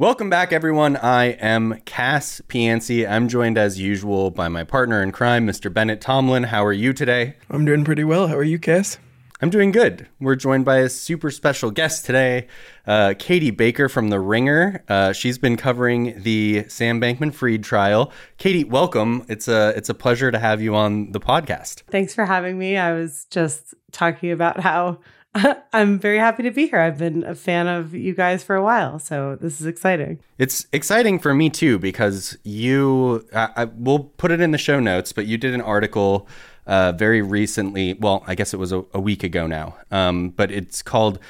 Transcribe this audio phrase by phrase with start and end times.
[0.00, 0.96] Welcome back, everyone.
[0.96, 3.06] I am Cas Piancey.
[3.06, 5.70] I'm joined as usual by my partner in crime, Mr.
[5.70, 6.44] Bennett Tomlin.
[6.44, 7.36] How are you today?
[7.50, 8.26] I'm doing pretty well.
[8.26, 8.96] How are you, Cas?
[9.42, 10.08] I'm doing good.
[10.18, 12.48] We're joined by a super special guest today,
[12.86, 14.82] uh, Katie Baker from The Ringer.
[14.88, 18.10] Uh, she's been covering the Sam Bankman-Fried trial.
[18.38, 19.26] Katie, welcome.
[19.28, 21.82] It's a it's a pleasure to have you on the podcast.
[21.90, 22.78] Thanks for having me.
[22.78, 25.00] I was just talking about how
[25.72, 26.80] I'm very happy to be here.
[26.80, 30.18] I've been a fan of you guys for a while, so this is exciting.
[30.38, 35.12] It's exciting for me too because you, I, we'll put it in the show notes,
[35.12, 36.26] but you did an article
[36.66, 37.94] uh, very recently.
[37.94, 41.20] Well, I guess it was a, a week ago now, um, but it's called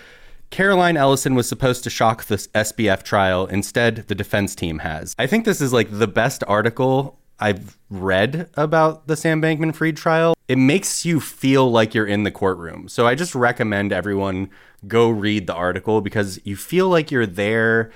[0.51, 3.47] Caroline Ellison was supposed to shock the SBF trial.
[3.47, 5.15] Instead, the defense team has.
[5.19, 9.97] I think this is like the best article I've read about the Sam Bankman Fried
[9.97, 12.89] trial, it makes you feel like you're in the courtroom.
[12.89, 14.51] So I just recommend everyone
[14.89, 17.93] go read the article because you feel like you're there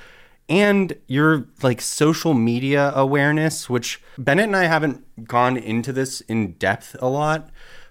[0.49, 6.53] and your like social media awareness, which Bennett and I haven't gone into this in
[6.53, 7.51] depth a lot,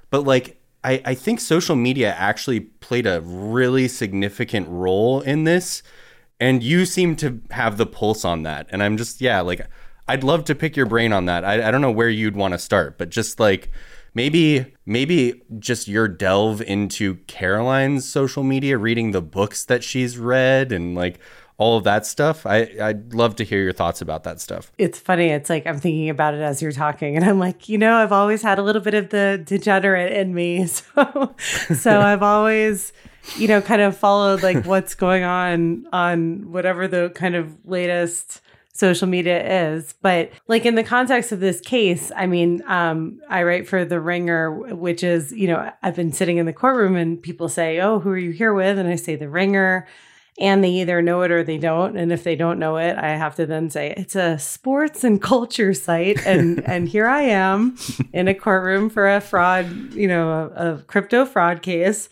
[0.09, 5.83] but like I, I think social media actually played a really significant role in this.
[6.39, 8.67] And you seem to have the pulse on that.
[8.70, 9.67] And I'm just, yeah, like
[10.08, 11.44] I'd love to pick your brain on that.
[11.44, 13.70] I, I don't know where you'd want to start, but just like
[14.14, 20.72] maybe maybe just your delve into Caroline's social media, reading the books that she's read
[20.72, 21.20] and like
[21.58, 22.45] all of that stuff.
[22.45, 24.72] I, I'd love to hear your thoughts about that stuff.
[24.78, 25.28] It's funny.
[25.28, 28.11] It's like I'm thinking about it as you're talking, and I'm like, you know, I've
[28.11, 30.67] always had a little bit of the degenerate in me.
[30.95, 31.36] So,
[31.75, 32.94] so I've always,
[33.38, 38.42] you know, kind of followed like what's going on on whatever the kind of latest
[38.74, 39.94] social media is.
[40.02, 44.02] But like in the context of this case, I mean, um, I write for The
[44.02, 48.00] Ringer, which is, you know, I've been sitting in the courtroom and people say, Oh,
[48.00, 48.78] who are you here with?
[48.78, 49.88] And I say The Ringer.
[50.40, 51.96] And they either know it or they don't.
[51.96, 55.22] And if they don't know it, I have to then say it's a sports and
[55.22, 56.26] culture site.
[56.26, 57.78] And and here I am
[58.12, 62.10] in a courtroom for a fraud, you know, a, a crypto fraud case.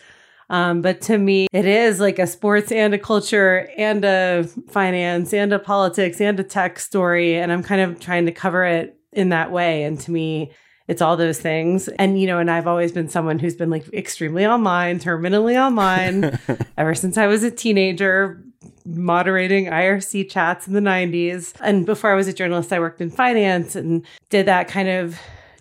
[0.52, 5.34] Um, but to me, it is like a sports and a culture and a finance
[5.34, 7.38] and a politics and a tech story.
[7.38, 9.84] And I'm kind of trying to cover it in that way.
[9.84, 10.52] And to me,
[10.90, 11.88] it's all those things.
[11.88, 16.38] And, you know, and I've always been someone who's been like extremely online, terminally online
[16.78, 18.44] ever since I was a teenager,
[18.86, 21.54] moderating IRC chats in the 90s.
[21.62, 25.18] And before I was a journalist, I worked in finance and did that kind of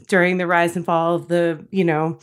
[0.09, 2.19] during the rise and fall of the, you know,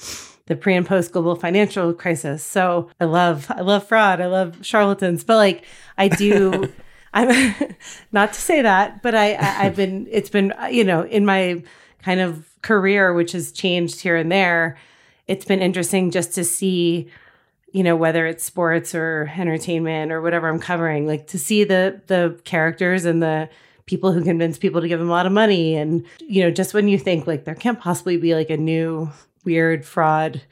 [0.47, 2.43] the pre and post global financial crisis.
[2.43, 4.19] So I love I love fraud.
[4.19, 5.23] I love charlatans.
[5.23, 5.63] But like
[5.97, 6.71] I do
[7.13, 7.55] I'm
[8.11, 11.63] not to say that, but I, I I've been it's been you know in my
[12.01, 14.77] kind of career which has changed here and there.
[15.27, 17.09] It's been interesting just to see
[17.73, 22.01] you know whether it's sports or entertainment or whatever I'm covering like to see the
[22.07, 23.49] the characters and the
[23.85, 26.73] people who convince people to give them a lot of money and you know just
[26.73, 29.09] when you think like there can't possibly be like a new
[29.47, 30.43] weird fraud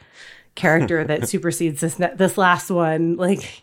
[0.55, 3.17] character that supersedes this this last one.
[3.17, 3.61] Like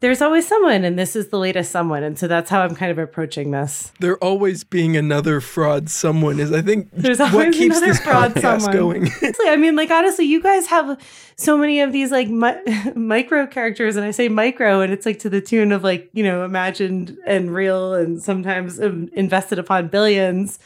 [0.00, 2.90] there's always someone and this is the latest someone and so that's how i'm kind
[2.90, 3.92] of approaching this.
[3.98, 8.00] There always being another fraud someone is i think there's always what keeps another this
[8.00, 8.72] fraud someone.
[8.72, 9.10] going.
[9.46, 11.00] I mean like honestly you guys have
[11.36, 15.18] so many of these like mi- micro characters and i say micro and it's like
[15.20, 19.88] to the tune of like you know imagined and real and sometimes um, invested upon
[19.88, 20.58] billions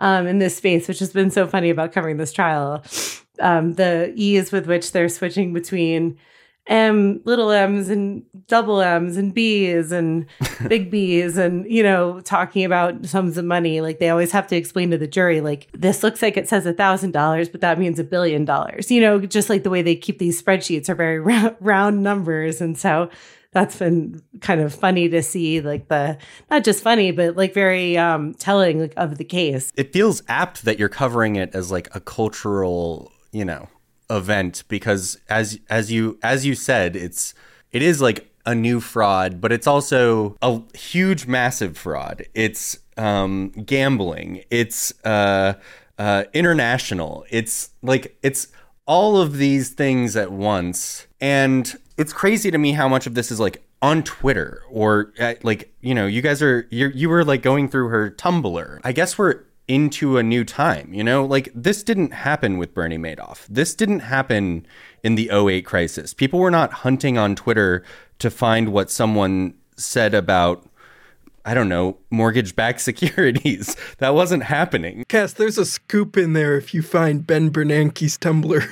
[0.00, 2.82] um, in this space which has been so funny about covering this trial
[3.42, 6.18] um, the ease with which they're switching between
[6.68, 10.26] M, little M's and double M's and B's and
[10.68, 13.80] big B's and, you know, talking about sums of money.
[13.80, 16.64] Like they always have to explain to the jury, like, this looks like it says
[16.64, 18.90] a thousand dollars, but that means a billion dollars.
[18.90, 21.18] You know, just like the way they keep these spreadsheets are very
[21.60, 22.60] round numbers.
[22.60, 23.10] And so
[23.50, 26.16] that's been kind of funny to see like the
[26.50, 30.64] not just funny but like very um telling like, of the case it feels apt
[30.64, 33.68] that you're covering it as like a cultural you know
[34.10, 37.34] event because as as you as you said it's
[37.72, 42.24] it is like a new fraud but it's also a huge massive fraud.
[42.34, 44.44] It's um gambling.
[44.50, 45.54] It's uh
[45.98, 47.24] uh international.
[47.30, 48.48] It's like it's
[48.86, 51.06] all of these things at once.
[51.20, 55.44] And it's crazy to me how much of this is like on Twitter or at,
[55.44, 58.80] like you know you guys are you you were like going through her Tumblr.
[58.82, 60.92] I guess we're into a new time.
[60.92, 63.46] You know, like this didn't happen with Bernie Madoff.
[63.48, 64.66] This didn't happen
[65.02, 66.14] in the 08 crisis.
[66.14, 67.84] People were not hunting on Twitter
[68.18, 70.66] to find what someone said about
[71.44, 73.76] I don't know, mortgage backed securities.
[73.98, 75.04] That wasn't happening.
[75.08, 78.62] Cas, there's a scoop in there if you find Ben Bernanke's Tumblr.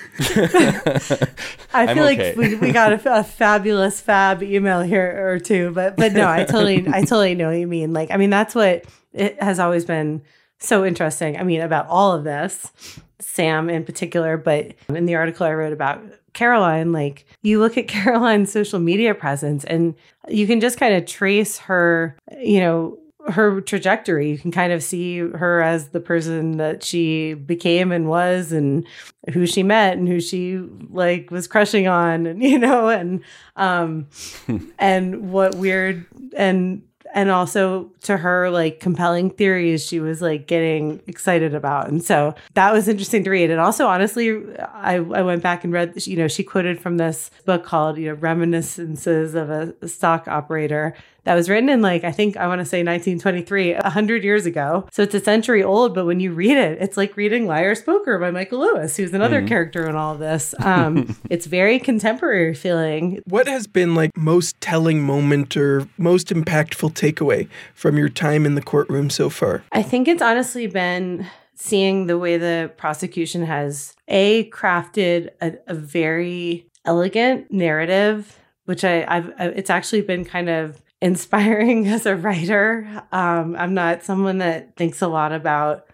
[1.74, 2.34] I feel okay.
[2.34, 6.28] like we, we got a, a, fabulous fab email here or two, but but no,
[6.28, 7.92] I totally I totally know what you mean.
[7.92, 10.22] Like, I mean, that's what it has always been
[10.60, 11.38] so interesting.
[11.38, 12.70] I mean, about all of this,
[13.18, 16.02] Sam in particular, but in the article I wrote about
[16.32, 19.94] Caroline, like you look at Caroline's social media presence and
[20.28, 22.98] you can just kind of trace her, you know,
[23.28, 24.30] her trajectory.
[24.30, 28.86] You can kind of see her as the person that she became and was and
[29.32, 30.58] who she met and who she
[30.90, 33.22] like was crushing on and you know and
[33.56, 34.06] um
[34.78, 36.06] and what weird
[36.36, 36.82] and
[37.14, 41.88] and also to her like compelling theories she was like getting excited about.
[41.88, 43.50] And so that was interesting to read.
[43.50, 47.30] And also honestly i, I went back and read you know she quoted from this
[47.44, 52.04] book called you know reminiscences of a, a stock operator that was written in like
[52.04, 54.86] I think I want to say 1923, 100 years ago.
[54.92, 58.18] So it's a century old, but when you read it, it's like reading Liar's Poker
[58.18, 59.48] by Michael Lewis, who's another mm.
[59.48, 60.54] character in all of this.
[60.60, 63.20] Um, it's very contemporary feeling.
[63.26, 68.54] What has been like most telling moment or most impactful takeaway from your time in
[68.54, 69.62] the courtroom so far?
[69.72, 75.74] I think it's honestly been seeing the way the prosecution has a crafted a, a
[75.74, 78.38] very elegant narrative
[78.70, 83.02] which I, I've, it's actually been kind of inspiring as a writer.
[83.12, 85.86] Um, I'm not someone that thinks a lot about,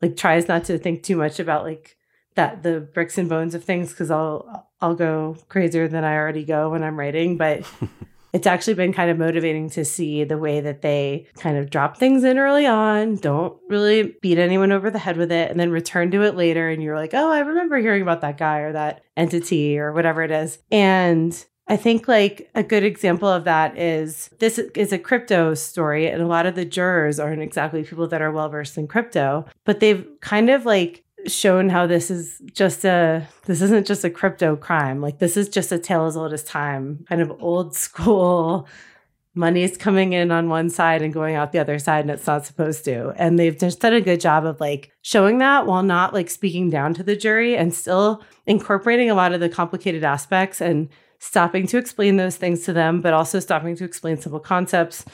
[0.00, 1.96] like, tries not to think too much about like
[2.34, 6.44] that the bricks and bones of things because I'll I'll go crazier than I already
[6.44, 7.36] go when I'm writing.
[7.36, 7.70] But
[8.32, 11.98] it's actually been kind of motivating to see the way that they kind of drop
[11.98, 15.70] things in early on, don't really beat anyone over the head with it, and then
[15.70, 16.68] return to it later.
[16.70, 20.22] And you're like, oh, I remember hearing about that guy or that entity or whatever
[20.22, 20.58] it is.
[20.70, 21.32] And
[21.68, 26.20] I think like a good example of that is this is a crypto story, and
[26.20, 29.80] a lot of the jurors aren't exactly people that are well versed in crypto, but
[29.80, 34.56] they've kind of like shown how this is just a this isn't just a crypto
[34.56, 35.00] crime.
[35.00, 38.68] Like this is just a tale as old as time, kind of old school.
[39.34, 42.44] Money's coming in on one side and going out the other side, and it's not
[42.44, 43.14] supposed to.
[43.16, 46.68] And they've just done a good job of like showing that while not like speaking
[46.68, 50.90] down to the jury and still incorporating a lot of the complicated aspects and
[51.22, 55.04] stopping to explain those things to them, but also stopping to explain simple concepts.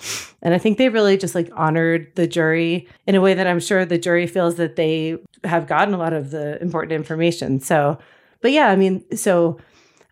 [0.40, 3.60] And I think they really just like honored the jury in a way that I'm
[3.60, 7.60] sure the jury feels that they have gotten a lot of the important information.
[7.60, 7.98] So,
[8.40, 9.58] but yeah, I mean, so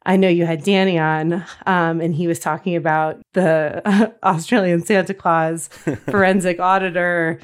[0.05, 4.85] I know you had Danny on, um, and he was talking about the uh, Australian
[4.85, 5.69] Santa Claus
[6.11, 7.41] forensic auditor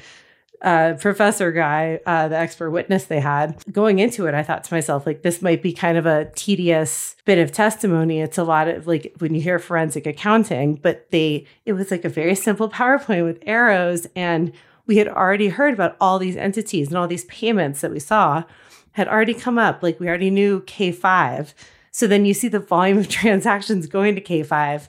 [0.63, 3.61] uh, professor guy, uh, the expert witness they had.
[3.71, 7.17] Going into it, I thought to myself, like, this might be kind of a tedious
[7.25, 8.21] bit of testimony.
[8.21, 12.05] It's a lot of like when you hear forensic accounting, but they, it was like
[12.05, 14.07] a very simple PowerPoint with arrows.
[14.15, 14.53] And
[14.87, 18.43] we had already heard about all these entities and all these payments that we saw
[18.93, 19.83] had already come up.
[19.83, 21.53] Like, we already knew K5.
[21.91, 24.87] So then you see the volume of transactions going to K5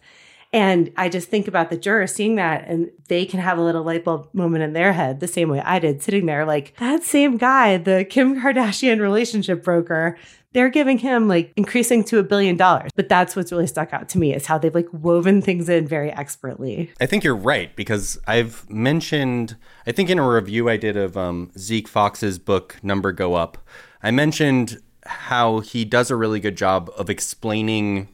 [0.55, 3.83] and I just think about the jurors seeing that and they can have a little
[3.83, 7.03] light bulb moment in their head the same way I did, sitting there like, that
[7.03, 10.17] same guy, the Kim Kardashian relationship broker,
[10.53, 12.93] they're giving him like increasing to a billion dollars.
[12.95, 15.89] But that's what's really stuck out to me is how they've like woven things in
[15.89, 16.93] very expertly.
[17.01, 19.57] I think you're right because I've mentioned,
[19.89, 23.59] I think in a review I did of um, Zeke Faux's book, Number Go Up,
[24.05, 28.09] I mentioned how he does a really good job of explaining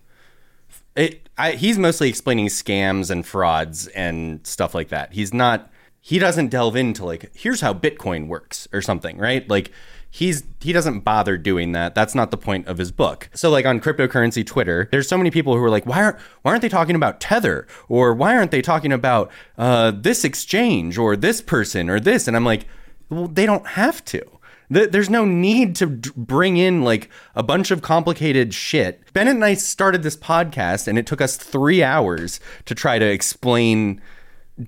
[0.97, 5.13] it, I, he's mostly explaining scams and frauds and stuff like that.
[5.13, 5.71] He's not.
[6.01, 9.49] He doesn't delve into like here's how Bitcoin works or something, right?
[9.49, 9.71] Like
[10.11, 11.95] he's he doesn't bother doing that.
[11.95, 13.31] That's not the point of his book.
[13.35, 16.51] So like on cryptocurrency Twitter, there's so many people who are like, why aren't why
[16.51, 21.17] aren't they talking about Tether or why aren't they talking about uh, this exchange or
[21.17, 22.27] this person or this?
[22.27, 22.67] And I'm like,
[23.09, 24.40] well, they don't have to
[24.71, 29.03] there's no need to bring in like a bunch of complicated shit.
[29.13, 33.05] Bennett and I started this podcast, and it took us three hours to try to
[33.05, 34.01] explain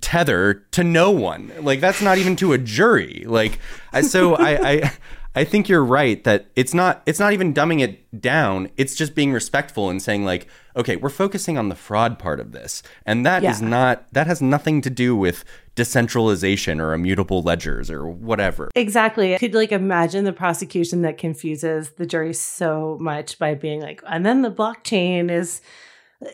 [0.01, 1.53] tether to no one.
[1.61, 3.25] Like that's not even to a jury.
[3.27, 3.59] Like
[4.03, 4.93] so I, I
[5.35, 8.71] I think you're right that it's not it's not even dumbing it down.
[8.77, 10.47] It's just being respectful and saying like,
[10.77, 12.83] okay, we're focusing on the fraud part of this.
[13.07, 13.51] And that yeah.
[13.51, 18.71] is not that has nothing to do with decentralization or immutable ledgers or whatever.
[18.75, 19.35] Exactly.
[19.35, 24.03] I could like imagine the prosecution that confuses the jury so much by being like,
[24.07, 25.63] and then the blockchain is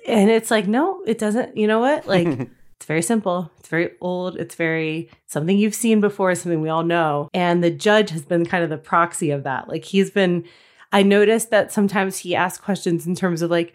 [0.06, 1.56] and it's like, no, it doesn't.
[1.56, 2.06] You know what?
[2.06, 3.50] Like It's very simple.
[3.58, 4.36] It's very old.
[4.36, 7.28] It's very something you've seen before, something we all know.
[7.34, 9.68] And the judge has been kind of the proxy of that.
[9.68, 10.44] Like he's been,
[10.92, 13.74] I noticed that sometimes he asks questions in terms of like,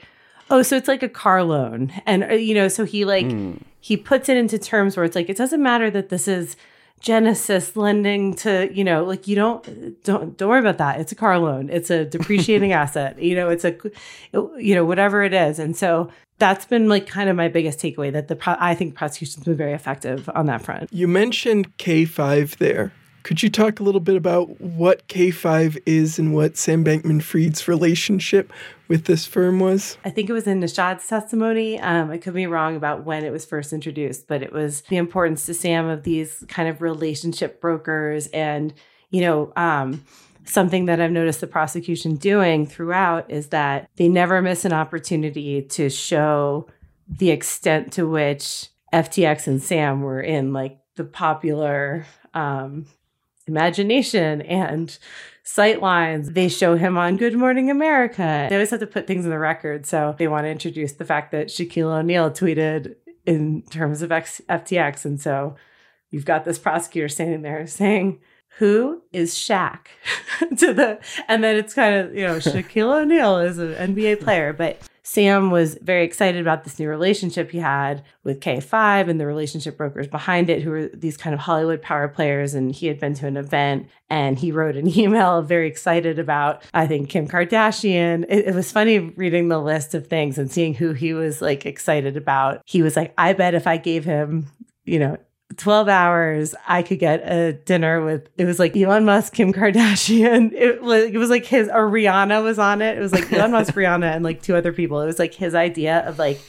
[0.50, 1.92] oh, so it's like a car loan.
[2.06, 3.60] And, uh, you know, so he like, mm.
[3.82, 6.56] he puts it into terms where it's like it doesn't matter that this is
[7.04, 11.02] Genesis lending to, you know, like you don't don't don't worry about that.
[11.02, 11.70] It's a car loan.
[11.70, 13.22] It's a depreciating asset.
[13.22, 13.76] You know, it's a
[14.32, 15.60] you know, whatever it is.
[15.60, 19.44] And so that's been like kind of my biggest takeaway that the I think prosecution's
[19.44, 20.92] been very effective on that front.
[20.94, 22.94] You mentioned K5 there.
[23.24, 27.68] Could you talk a little bit about what K5 is and what Sam Bankman Fried's
[27.68, 28.52] relationship
[28.94, 29.98] with this firm was?
[30.06, 31.80] I think it was in Nishad's testimony.
[31.80, 34.98] Um, I could be wrong about when it was first introduced, but it was the
[34.98, 38.72] importance to Sam of these kind of relationship brokers and,
[39.10, 40.06] you know, um,
[40.46, 45.64] something that I've noticed the prosecution doing throughout is that they never miss an opportunity
[45.64, 46.68] to show
[47.08, 52.86] the extent to which FTX and Sam were in like the popular um,
[53.48, 54.96] imagination and
[55.44, 56.32] sight lines.
[56.32, 58.48] They show him on Good Morning America.
[58.50, 59.86] They always have to put things in the record.
[59.86, 62.96] So they want to introduce the fact that Shaquille O'Neal tweeted
[63.26, 65.06] in terms of X- FTX.
[65.06, 65.56] And so
[66.10, 68.20] you've got this prosecutor standing there saying,
[68.58, 69.88] who is Shaq
[70.58, 74.54] to the and then it's kind of you know Shaquille O'Neal is an NBA player
[74.54, 79.26] but Sam was very excited about this new relationship he had with K5 and the
[79.26, 82.54] relationship brokers behind it, who were these kind of Hollywood power players.
[82.54, 86.64] And he had been to an event and he wrote an email very excited about,
[86.74, 88.26] I think, Kim Kardashian.
[88.30, 91.66] It, it was funny reading the list of things and seeing who he was like
[91.66, 92.62] excited about.
[92.66, 94.48] He was like, I bet if I gave him,
[94.86, 95.18] you know,
[95.58, 100.52] 12 hours i could get a dinner with it was like elon musk kim kardashian.
[100.54, 102.98] It was it was like his or rihanna was on it.
[102.98, 105.02] It was like elon musk rihanna and like two other people.
[105.02, 106.40] It was like his idea of like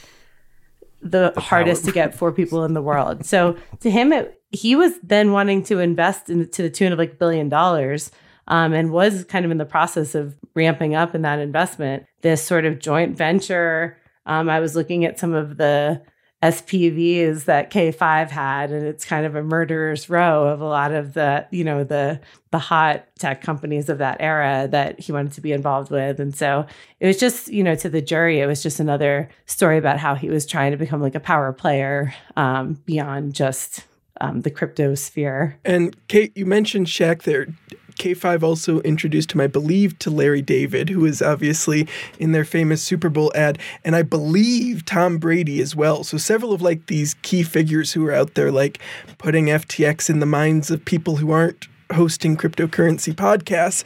[1.01, 1.91] the, the hardest power.
[1.91, 3.25] to get four people in the world.
[3.25, 6.97] So to him it, he was then wanting to invest in, to the tune of
[6.97, 8.11] like billion dollars
[8.47, 12.05] um, and was kind of in the process of ramping up in that investment.
[12.21, 16.01] This sort of joint venture um, i was looking at some of the
[16.45, 21.13] SPVs that K5 had, and it's kind of a murderer's row of a lot of
[21.13, 22.19] the, you know, the
[22.51, 26.19] the hot tech companies of that era that he wanted to be involved with.
[26.19, 26.65] And so
[26.99, 30.15] it was just, you know, to the jury, it was just another story about how
[30.15, 33.85] he was trying to become like a power player um, beyond just
[34.21, 35.59] um, the crypto sphere.
[35.65, 37.47] And Kate, you mentioned Shaq there.
[37.95, 41.87] K5 also introduced him, I believe, to Larry David, who is obviously
[42.19, 46.03] in their famous Super Bowl ad, and I believe Tom Brady as well.
[46.03, 48.79] So several of like these key figures who are out there, like
[49.17, 53.83] putting FTX in the minds of people who aren't hosting cryptocurrency podcasts.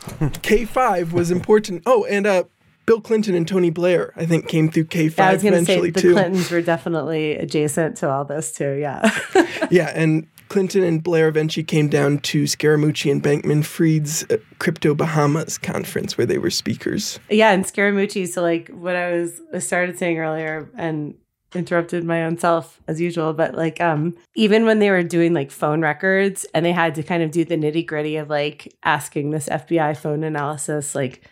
[0.42, 1.82] K5 was important.
[1.86, 2.44] Oh, and uh,
[2.86, 5.90] Bill Clinton and Tony Blair, I think, came through K5 yeah, I was going say
[5.90, 6.12] the too.
[6.12, 8.72] Clintons were definitely adjacent to all this too.
[8.72, 9.08] Yeah.
[9.70, 14.94] yeah, and Clinton and Blair eventually came down to Scaramucci and Bankman Fried's uh, Crypto
[14.94, 17.20] Bahamas conference where they were speakers.
[17.30, 18.28] Yeah, and Scaramucci.
[18.28, 21.14] So, like what I was I started saying earlier, and
[21.54, 25.50] interrupted my own self as usual but like um even when they were doing like
[25.50, 29.30] phone records and they had to kind of do the nitty gritty of like asking
[29.30, 31.28] this FBI phone analysis like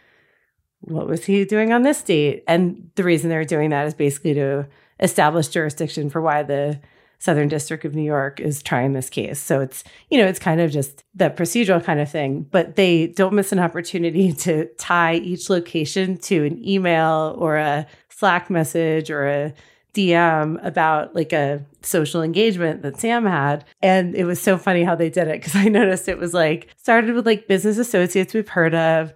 [0.81, 3.95] what was he doing on this date and the reason they were doing that is
[3.95, 4.67] basically to
[4.99, 6.81] establish jurisdiction for why the
[7.19, 9.41] Southern District of New York is trying this case.
[9.41, 13.09] So it's, you know, it's kind of just the procedural kind of thing, but they
[13.09, 19.11] don't miss an opportunity to tie each location to an email or a Slack message
[19.11, 19.55] or a
[19.95, 23.65] DM about like a social engagement that Sam had.
[23.83, 26.69] And it was so funny how they did it because I noticed it was like
[26.77, 29.13] started with like business associates we've heard of.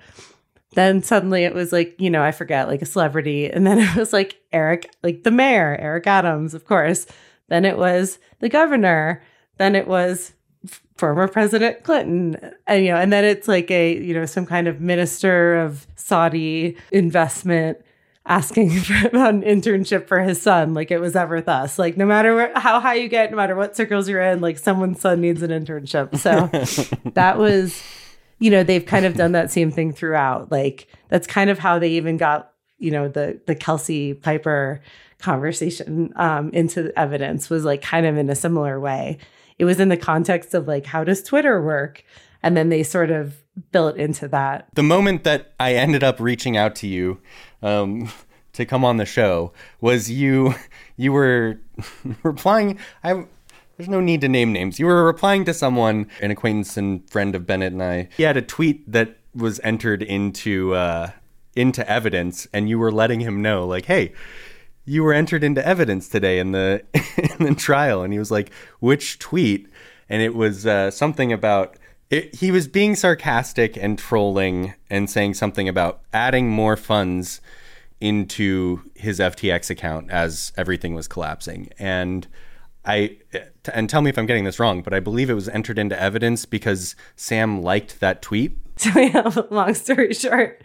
[0.75, 3.49] Then suddenly it was like, you know, I forget, like a celebrity.
[3.49, 7.07] And then it was like Eric, like the mayor, Eric Adams, of course.
[7.49, 9.23] Then it was the governor.
[9.59, 10.33] Then it was
[10.97, 12.37] former President Clinton.
[12.67, 15.87] And, you know, and then it's like a, you know, some kind of minister of
[15.97, 17.79] Saudi investment
[18.27, 20.75] asking for, about an internship for his son.
[20.75, 21.79] Like it was ever thus.
[21.79, 24.59] Like no matter where, how high you get, no matter what circles you're in, like
[24.59, 26.17] someone's son needs an internship.
[26.19, 26.49] So
[27.15, 27.83] that was,
[28.39, 30.53] you know, they've kind of done that same thing throughout.
[30.53, 32.52] Like that's kind of how they even got,
[32.83, 34.81] you know, the the Kelsey Piper
[35.19, 39.19] conversation um, into evidence was like kind of in a similar way.
[39.59, 42.05] It was in the context of like, how does Twitter work?
[42.43, 43.37] And then they sort of
[43.71, 44.67] built into that.
[44.75, 47.21] The moment that I ended up reaching out to you
[47.63, 48.11] um,
[48.55, 50.55] to come on the show was you.
[50.97, 51.61] You were
[52.23, 52.79] replying.
[53.05, 53.25] I
[53.77, 54.79] there's no need to name names.
[54.79, 58.09] You were replying to someone, an acquaintance and friend of Bennett and I.
[58.17, 61.11] He had a tweet that was entered into uh,
[61.55, 64.13] into evidence, and you were letting him know, like, hey,
[64.85, 66.83] you were entered into evidence today in the
[67.39, 69.69] in the trial and he was like which tweet
[70.09, 71.77] and it was uh, something about
[72.11, 77.41] it, he was being sarcastic and trolling and saying something about adding more funds
[78.01, 81.71] into his FTX account as everything was collapsing.
[81.79, 82.27] And
[82.85, 83.17] I
[83.73, 85.99] and tell me if I'm getting this wrong, but I believe it was entered into
[85.99, 88.59] evidence because Sam liked that tweet.
[88.79, 90.63] So yeah, long story short,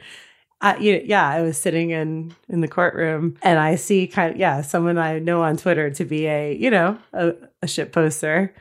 [0.61, 4.33] uh, you know, yeah, I was sitting in in the courtroom and I see kind
[4.33, 7.91] of yeah someone I know on Twitter to be a you know a, a shit
[7.91, 8.53] poster,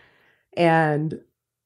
[0.57, 1.19] and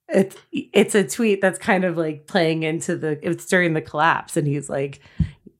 [0.09, 4.37] it's it's a tweet that's kind of like playing into the it's during the collapse.
[4.37, 5.01] And he's like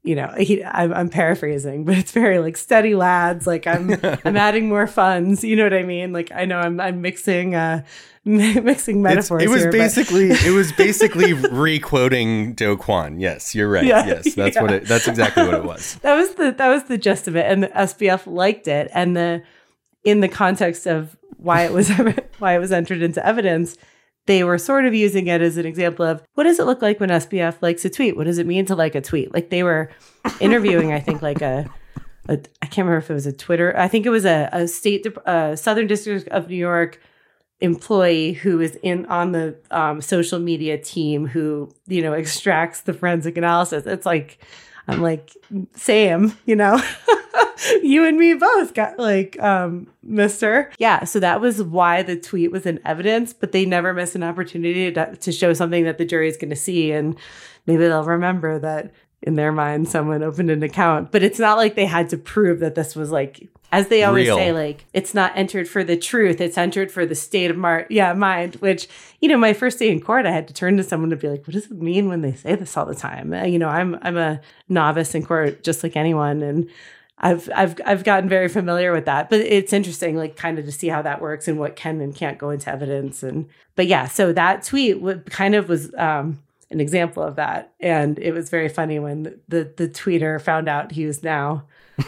[0.03, 3.91] you know he I'm, I'm paraphrasing but it's very like steady lads like i'm
[4.25, 7.55] i'm adding more funds you know what i mean like i know i'm i'm mixing
[7.55, 7.85] uh
[8.25, 13.19] mixing metaphors it was here, basically it was basically re-quoting Do Kwon.
[13.19, 13.83] Yes, you're right.
[13.83, 14.63] Yeah, yes, that's yeah.
[14.63, 15.95] what it that's exactly what it was.
[16.03, 19.17] that was the that was the gist of it and the SBF liked it and
[19.17, 19.43] the
[20.05, 21.89] in the context of why it was
[22.39, 23.79] why it was entered into evidence
[24.27, 27.01] they were sort of using it as an example of what does it look like
[27.01, 28.17] when SBF likes a tweet?
[28.17, 29.33] What does it mean to like a tweet?
[29.33, 29.91] Like they were
[30.41, 31.67] interviewing, I think, like a,
[32.29, 33.77] a I can't remember if it was a Twitter.
[33.77, 37.01] I think it was a, a state, uh, Southern District of New York
[37.61, 42.93] employee who is in on the um, social media team who you know extracts the
[42.93, 43.85] forensic analysis.
[43.87, 44.39] It's like
[44.91, 45.37] I'm like
[45.75, 46.81] Sam, you know.
[47.83, 52.51] you and me both got like um mister yeah so that was why the tweet
[52.51, 56.05] was in evidence but they never miss an opportunity to, to show something that the
[56.05, 57.17] jury is going to see and
[57.67, 58.93] maybe they'll remember that
[59.23, 62.61] in their mind someone opened an account but it's not like they had to prove
[62.61, 64.37] that this was like as they always Real.
[64.37, 67.87] say like it's not entered for the truth it's entered for the state of mar-
[67.91, 68.89] yeah mind which
[69.21, 71.29] you know my first day in court i had to turn to someone to be
[71.29, 73.69] like what does it mean when they say this all the time Uh, you know
[73.69, 76.69] i'm i'm a novice in court just like anyone and
[77.23, 80.73] I've I've I've gotten very familiar with that, but it's interesting, like kind of to
[80.73, 83.23] see how that works and what can and can't go into evidence.
[83.23, 83.47] And
[83.77, 88.19] but yeah, so that tweet would kind of was um, an example of that, and
[88.19, 91.65] it was very funny when the the tweeter found out he was now,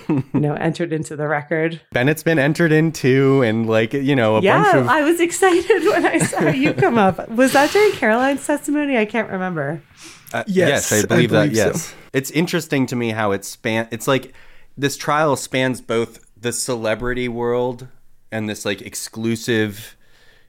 [0.09, 1.81] you know, entered into the record.
[1.93, 5.85] Bennett's been entered into, and like you know, a yeah, bunch of I was excited
[5.87, 7.29] when I saw you come up.
[7.31, 8.97] Was that during Caroline's testimony?
[8.99, 9.83] I can't remember.
[10.33, 11.49] Uh, Yes, yes, I I believe, that.
[11.55, 11.55] so.
[11.55, 13.89] Yes, it's interesting to me how it span.
[13.91, 14.33] It's like
[14.77, 17.87] this trial spans both the celebrity world
[18.31, 19.97] and this like exclusive,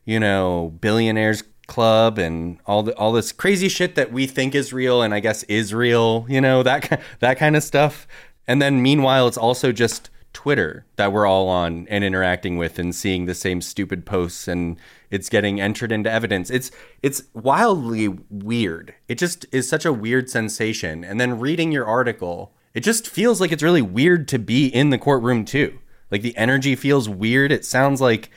[0.06, 4.74] you know, billionaires club and all the all this crazy shit that we think is
[4.74, 6.26] real and I guess is real.
[6.30, 8.08] You know that that kind of stuff.
[8.48, 12.94] And then meanwhile, it's also just Twitter that we're all on and interacting with and
[12.94, 14.78] seeing the same stupid posts and
[15.12, 16.50] it's getting entered into evidence.
[16.50, 16.72] It's
[17.04, 18.96] it's wildly weird.
[19.08, 21.04] It just is such a weird sensation.
[21.04, 24.90] And then reading your article, it just feels like it's really weird to be in
[24.90, 25.80] the courtroom too.
[26.10, 27.52] Like the energy feels weird.
[27.52, 28.32] It sounds like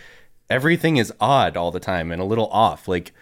[0.51, 2.87] everything is odd all the time and a little off.
[2.87, 3.13] Like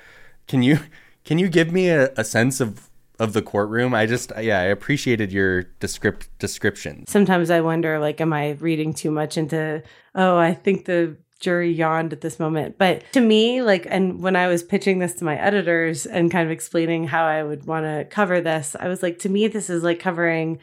[0.49, 0.81] can you
[1.25, 2.91] can you give me a, a sense of
[3.25, 3.95] of the courtroom?
[3.95, 7.11] I just yeah, I appreciated your descript descriptions.
[7.11, 9.83] Sometimes I wonder, like, am I reading too much into?
[10.15, 12.79] Oh, I think the jury yawned at this moment.
[12.79, 16.47] But to me, like, and when I was pitching this to my editors and kind
[16.47, 19.69] of explaining how I would want to cover this, I was like, to me, this
[19.69, 20.59] is like covering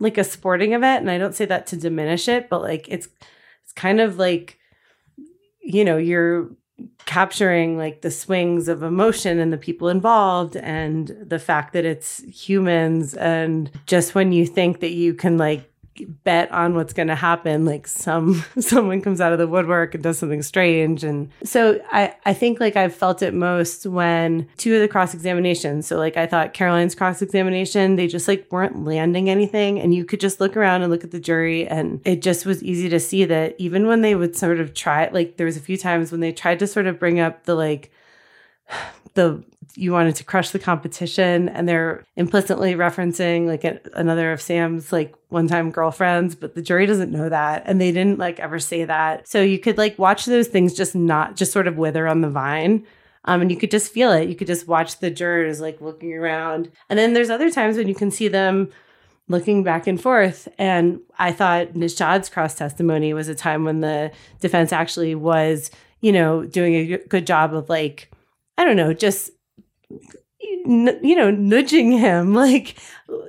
[0.00, 1.02] like a sporting event.
[1.02, 3.08] And I don't say that to diminish it, but like it's
[3.62, 4.58] it's kind of like,
[5.60, 6.50] you know, you're
[7.04, 12.22] capturing like the swings of emotion and the people involved and the fact that it's
[12.24, 13.14] humans.
[13.14, 15.70] And just when you think that you can like
[16.24, 20.02] bet on what's going to happen like some someone comes out of the woodwork and
[20.02, 21.04] does something strange.
[21.04, 25.14] And so i i think like i've felt it most when two of the cross
[25.14, 29.80] examinations so like i thought caroline's cross examination they just like weren't landing anything.
[29.80, 32.62] And you could just look around and look at the jury and it just was
[32.62, 35.60] easy to see that even when they would sort of try like there was a
[35.60, 37.90] few times when they tried to sort of bring up the like
[39.14, 39.42] the
[39.74, 44.92] you wanted to crush the competition and they're implicitly referencing like a, another of Sam's
[44.92, 48.84] like one-time girlfriends but the jury doesn't know that and they didn't like ever say
[48.84, 52.20] that so you could like watch those things just not just sort of wither on
[52.20, 52.86] the vine
[53.24, 56.14] um, and you could just feel it you could just watch the jurors like looking
[56.14, 58.70] around and then there's other times when you can see them
[59.28, 60.48] looking back and forth.
[60.58, 66.12] And I thought Nishad's cross testimony was a time when the defense actually was, you
[66.12, 68.10] know, doing a good job of like,
[68.56, 69.30] I don't know, just
[69.90, 72.76] you know, nudging him like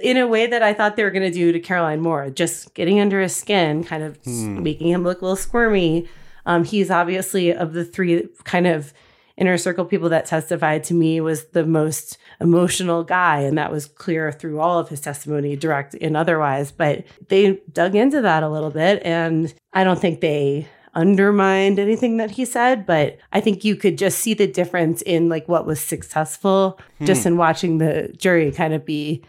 [0.02, 2.74] in a way that I thought they were going to do to Caroline more, just
[2.74, 6.08] getting under his skin, kind of s- making him look a little squirmy.
[6.46, 8.94] Um, he's obviously of the three kind of
[9.38, 13.86] inner circle people that testified to me was the most emotional guy and that was
[13.86, 18.50] clear through all of his testimony direct and otherwise but they dug into that a
[18.50, 23.64] little bit and i don't think they undermined anything that he said but i think
[23.64, 27.30] you could just see the difference in like what was successful just hmm.
[27.30, 29.22] in watching the jury kind of be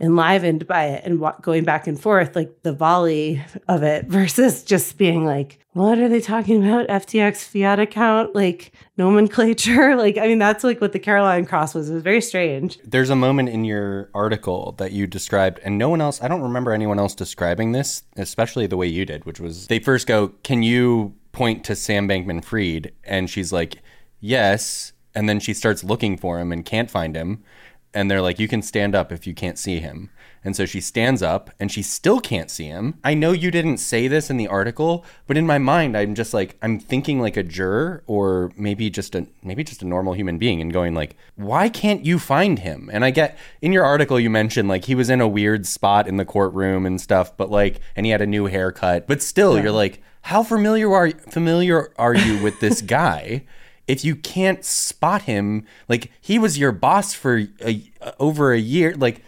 [0.00, 4.98] enlivened by it and going back and forth, like the volley of it versus just
[4.98, 6.88] being like, what are they talking about?
[6.88, 9.94] FTX fiat account, like nomenclature.
[10.04, 11.88] Like, I mean, that's like what the Caroline cross was.
[11.88, 12.78] It was very strange.
[12.84, 16.42] There's a moment in your article that you described, and no one else, I don't
[16.42, 20.28] remember anyone else describing this, especially the way you did, which was they first go,
[20.42, 22.92] Can you point to Sam Bankman Fried?
[23.04, 23.76] And she's like,
[24.20, 24.92] Yes.
[25.14, 27.44] And then she starts looking for him and can't find him.
[27.94, 30.10] And they're like, You can stand up if you can't see him.
[30.44, 32.98] And so she stands up and she still can't see him.
[33.02, 36.34] I know you didn't say this in the article, but in my mind I'm just
[36.34, 40.36] like I'm thinking like a juror or maybe just a maybe just a normal human
[40.36, 44.20] being and going like, "Why can't you find him?" And I get in your article
[44.20, 47.50] you mentioned like he was in a weird spot in the courtroom and stuff, but
[47.50, 49.06] like and he had a new haircut.
[49.06, 53.44] But still you're like, "How familiar are familiar are you with this guy?"
[53.86, 58.94] If you can't spot him, like he was your boss for a, over a year,
[58.96, 59.22] like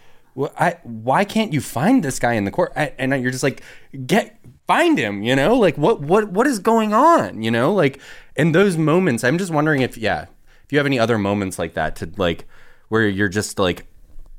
[0.58, 2.72] I, why can't you find this guy in the court?
[2.76, 3.62] I, and you're just like,
[4.06, 5.56] get find him, you know?
[5.56, 7.72] Like what what what is going on, you know?
[7.72, 8.00] Like
[8.34, 10.26] in those moments, I'm just wondering if yeah,
[10.64, 12.46] if you have any other moments like that to like
[12.88, 13.86] where you're just like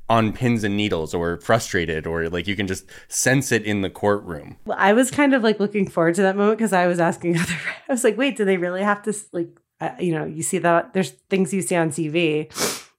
[0.09, 3.89] on pins and needles or frustrated or like you can just sense it in the
[3.89, 4.57] courtroom.
[4.65, 7.37] Well, I was kind of like looking forward to that moment because I was asking
[7.39, 7.57] other
[7.89, 9.49] I was like, "Wait, do they really have to like
[9.79, 12.51] uh, you know, you see that there's things you see on TV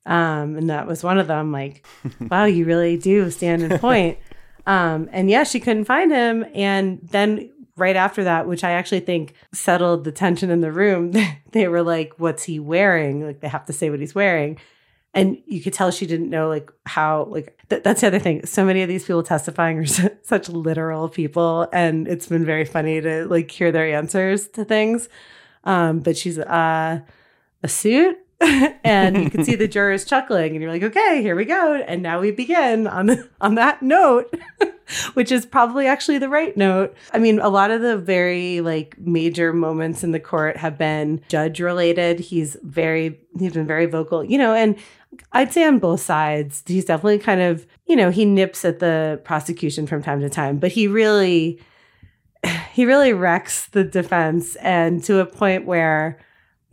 [0.09, 1.53] um, and that was one of them.
[1.53, 1.87] Like,
[2.31, 4.19] wow, you really do stand and point.
[4.67, 6.45] Um, and yeah, she couldn't find him.
[6.55, 11.15] And then right after that, which I actually think settled the tension in the room,
[11.53, 13.25] they were like, what's he wearing?
[13.25, 14.59] Like, they have to say what he's wearing.
[15.15, 18.45] And you could tell she didn't know like how like th- that's the other thing.
[18.45, 19.87] So many of these people testifying are
[20.23, 25.09] such literal people, and it's been very funny to like hear their answers to things.
[25.69, 27.01] Um, but she's uh,
[27.63, 31.45] a suit and you can see the jurors chuckling and you're like okay here we
[31.45, 31.75] go.
[31.75, 34.33] And now we begin on on that note
[35.13, 36.97] which is probably actually the right note.
[37.13, 41.21] I mean a lot of the very like major moments in the court have been
[41.29, 42.21] judge related.
[42.21, 44.77] He's very he's been very vocal you know and
[45.33, 49.21] i'd say on both sides he's definitely kind of you know he nips at the
[49.25, 51.59] prosecution from time to time but he really
[52.79, 56.17] he really wrecks the defense and to a point where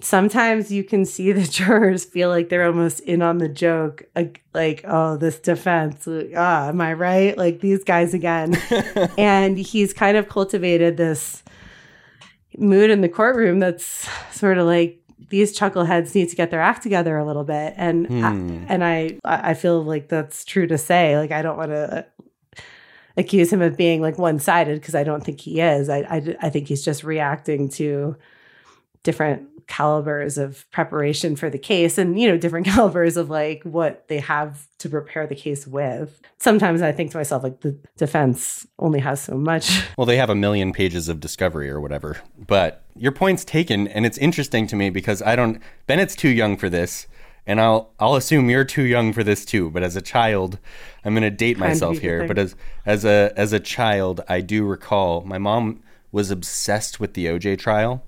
[0.02, 4.44] sometimes you can see the jurors feel like they're almost in on the joke like,
[4.54, 7.36] like oh this defense ah am i right?
[7.40, 8.56] Like these guys again.
[9.18, 11.42] And he's kind of cultivated this
[12.56, 16.84] mood in the courtroom that's sort of like these chuckleheads need to get their act
[16.84, 17.74] together a little bit.
[17.78, 18.24] And hmm.
[18.24, 18.30] I,
[18.72, 21.18] and i i feel like that's true to say.
[21.18, 22.06] Like i don't want to
[23.18, 25.90] accuse him of being like one-sided because i don't think he is.
[25.90, 28.16] I, I i think he's just reacting to
[29.04, 34.08] different calibers of preparation for the case and you know different calibers of like what
[34.10, 36.22] they have to prepare the case with.
[36.38, 39.84] Sometimes i think to myself like the defense only has so much.
[39.98, 44.06] Well they have a million pages of discovery or whatever but your point's taken and
[44.06, 47.08] it's interesting to me because i don't bennett's too young for this
[47.48, 49.70] and I'll I'll assume you're too young for this too.
[49.70, 50.60] But as a child,
[51.04, 52.28] I'm going to date myself here.
[52.28, 52.56] But as
[52.86, 57.60] as a as a child, I do recall my mom was obsessed with the OJ
[57.60, 58.04] trial,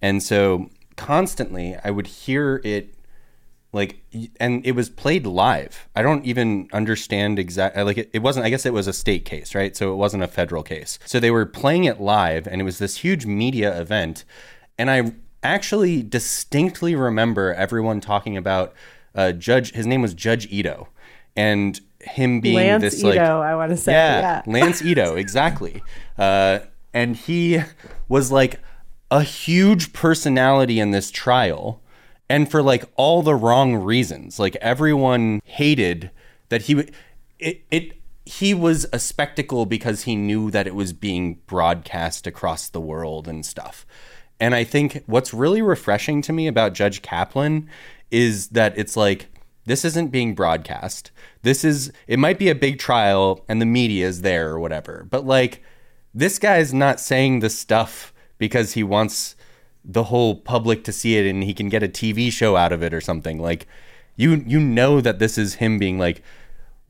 [0.00, 2.94] and so constantly I would hear it
[3.72, 4.02] like
[4.38, 5.88] and it was played live.
[5.96, 9.24] I don't even understand exactly like it, it wasn't I guess it was a state
[9.24, 9.76] case, right?
[9.76, 10.98] So it wasn't a federal case.
[11.06, 14.24] So they were playing it live and it was this huge media event
[14.76, 15.12] and I
[15.42, 18.74] actually distinctly remember everyone talking about
[19.14, 20.88] uh, Judge his name was Judge Ito
[21.36, 24.42] and him being Lance this Ito, like I want to say yeah, yeah.
[24.52, 25.82] Lance Ito exactly.
[26.18, 26.60] Uh,
[26.92, 27.60] and he
[28.08, 28.60] was like
[29.10, 31.80] a huge personality in this trial
[32.28, 34.38] and for like all the wrong reasons.
[34.38, 36.10] Like everyone hated
[36.48, 36.92] that he would.
[37.38, 37.92] it it
[38.24, 43.26] he was a spectacle because he knew that it was being broadcast across the world
[43.26, 43.84] and stuff.
[44.42, 47.70] And I think what's really refreshing to me about Judge Kaplan
[48.10, 49.28] is that it's like
[49.66, 51.12] this isn't being broadcast.
[51.42, 55.06] This is it might be a big trial and the media is there or whatever.
[55.08, 55.62] But like
[56.12, 59.36] this guy's not saying the stuff because he wants
[59.84, 62.82] the whole public to see it and he can get a TV show out of
[62.82, 63.38] it or something.
[63.38, 63.68] Like
[64.16, 66.20] you you know that this is him being like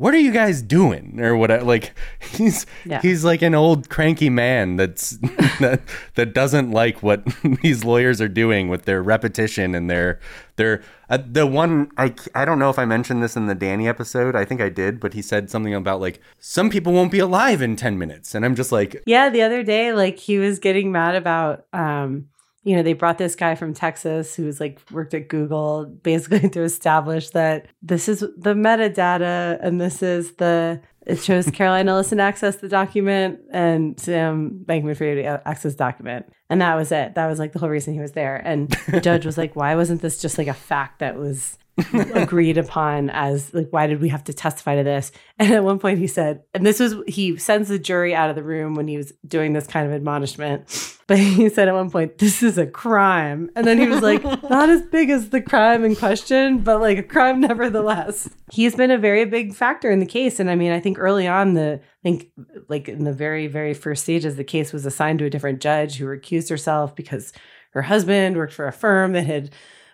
[0.03, 1.21] what are you guys doing?
[1.21, 3.01] Or what like he's yeah.
[3.01, 5.11] he's like an old cranky man that's
[5.61, 5.81] that,
[6.17, 7.25] that doesn't like what
[7.63, 10.19] these lawyers are doing with their repetition and their
[10.57, 13.87] their uh, the one I I don't know if I mentioned this in the Danny
[13.87, 14.35] episode.
[14.35, 17.63] I think I did but he said something about like some people won't be alive
[17.63, 18.35] in 10 minutes.
[18.35, 22.27] And I'm just like yeah the other day like he was getting mad about um
[22.65, 26.49] you know, they brought this guy from Texas who was like worked at Google basically
[26.51, 32.21] to establish that this is the metadata and this is the it shows Caroline Ellison
[32.21, 36.33] access the document and Sam Bankman Fried access document.
[36.49, 37.15] And that was it.
[37.15, 38.37] That was like the whole reason he was there.
[38.37, 41.59] And the judge was like, why wasn't this just like a fact that was
[42.15, 45.13] agreed upon as like why did we have to testify to this?
[45.39, 48.37] And at one point he said and this was he sends the jury out of
[48.37, 51.91] the room when he was doing this kind of admonishment but he said at one
[51.91, 53.51] point this is a crime.
[53.57, 56.99] And then he was like not as big as the crime in question but like
[56.99, 58.29] a crime nevertheless.
[58.53, 60.41] He's been a very big factor in the case.
[60.41, 62.31] And i mean i think early on the i think
[62.69, 65.97] like in the very very first stages the case was assigned to a different judge
[65.97, 67.33] who recused herself because
[67.73, 69.51] her husband worked for a firm that had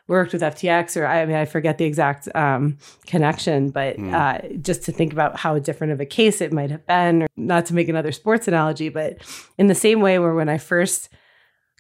[0.09, 4.13] worked with FTX, or I mean, I forget the exact um, connection, but mm.
[4.13, 7.29] uh, just to think about how different of a case it might have been, or
[7.37, 9.19] not to make another sports analogy, but
[9.59, 11.11] in the same way where when I first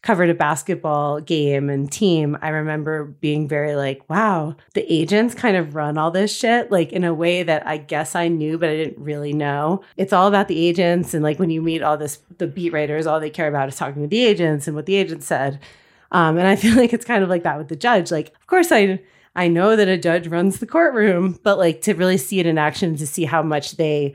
[0.02, 5.56] covered a basketball game and team, I remember being very like, wow, the agents kind
[5.56, 8.68] of run all this shit, like in a way that I guess I knew, but
[8.68, 9.82] I didn't really know.
[9.96, 11.14] It's all about the agents.
[11.14, 13.76] And like when you meet all this, the beat writers, all they care about is
[13.76, 15.58] talking to the agents and what the agents said.
[16.10, 18.10] Um, and I feel like it's kind of like that with the judge.
[18.10, 19.00] Like, of course, I
[19.36, 22.58] I know that a judge runs the courtroom, but like to really see it in
[22.58, 24.14] action, to see how much they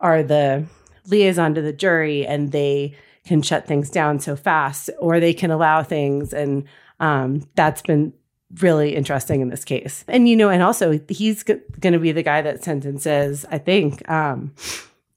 [0.00, 0.66] are the
[1.06, 2.94] liaison to the jury and they
[3.26, 6.64] can shut things down so fast, or they can allow things, and
[7.00, 8.12] um, that's been
[8.60, 10.04] really interesting in this case.
[10.08, 13.58] And you know, and also he's g- going to be the guy that sentences, I
[13.58, 14.08] think.
[14.08, 14.54] Um,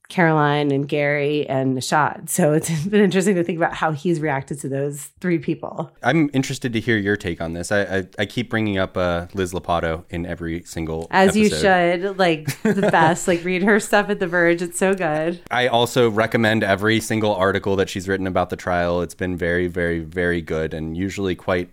[0.08, 2.30] Caroline and Gary and Nishad.
[2.30, 5.90] So it's been interesting to think about how he's reacted to those three people.
[6.02, 7.70] I'm interested to hear your take on this.
[7.70, 11.40] I I, I keep bringing up uh, Liz Lopatto in every single as episode.
[11.40, 12.18] you should.
[12.18, 13.28] Like the best.
[13.28, 14.62] like read her stuff at The Verge.
[14.62, 15.40] It's so good.
[15.50, 19.02] I also recommend every single article that she's written about the trial.
[19.02, 21.68] It's been very very very good and usually quite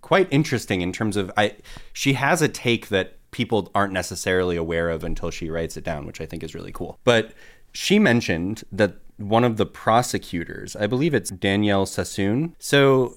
[0.00, 1.56] quite interesting in terms of I
[1.92, 6.06] she has a take that people aren't necessarily aware of until she writes it down,
[6.06, 6.98] which I think is really cool.
[7.04, 7.32] But
[7.72, 12.54] she mentioned that one of the prosecutors, I believe it's Danielle Sassoon.
[12.58, 13.16] So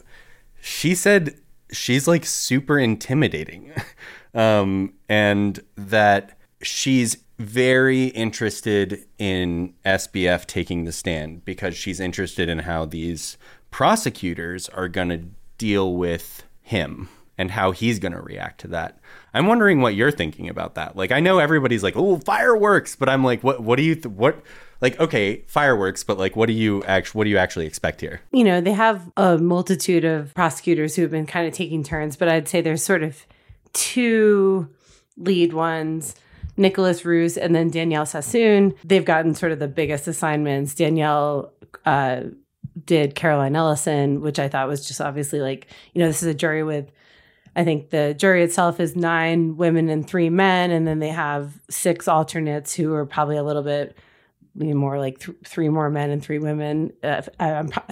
[0.60, 1.36] she said
[1.72, 3.72] she's like super intimidating
[4.34, 12.60] um, and that she's very interested in SBF taking the stand because she's interested in
[12.60, 13.38] how these
[13.72, 15.24] prosecutors are going to
[15.58, 17.10] deal with him
[17.42, 19.00] and how he's going to react to that.
[19.34, 20.96] I'm wondering what you're thinking about that.
[20.96, 23.64] Like, I know everybody's like, "Oh, fireworks," but I'm like, "What?
[23.64, 23.96] What do you?
[23.96, 24.44] Th- what?
[24.80, 27.18] Like, okay, fireworks, but like, what do you actually?
[27.18, 31.02] What do you actually expect here?" You know, they have a multitude of prosecutors who
[31.02, 33.26] have been kind of taking turns, but I'd say there's sort of
[33.74, 34.70] two
[35.18, 36.16] lead ones.
[36.58, 38.76] Nicolas Roos and then Danielle Sassoon.
[38.84, 40.76] They've gotten sort of the biggest assignments.
[40.76, 41.54] Danielle
[41.86, 42.24] uh,
[42.86, 46.34] did Caroline Ellison, which I thought was just obviously like, you know, this is a
[46.34, 46.92] jury with
[47.56, 51.60] I think the jury itself is nine women and three men, and then they have
[51.70, 53.98] six alternates who are probably a little bit
[54.56, 57.22] more like th- three more men and three women, uh,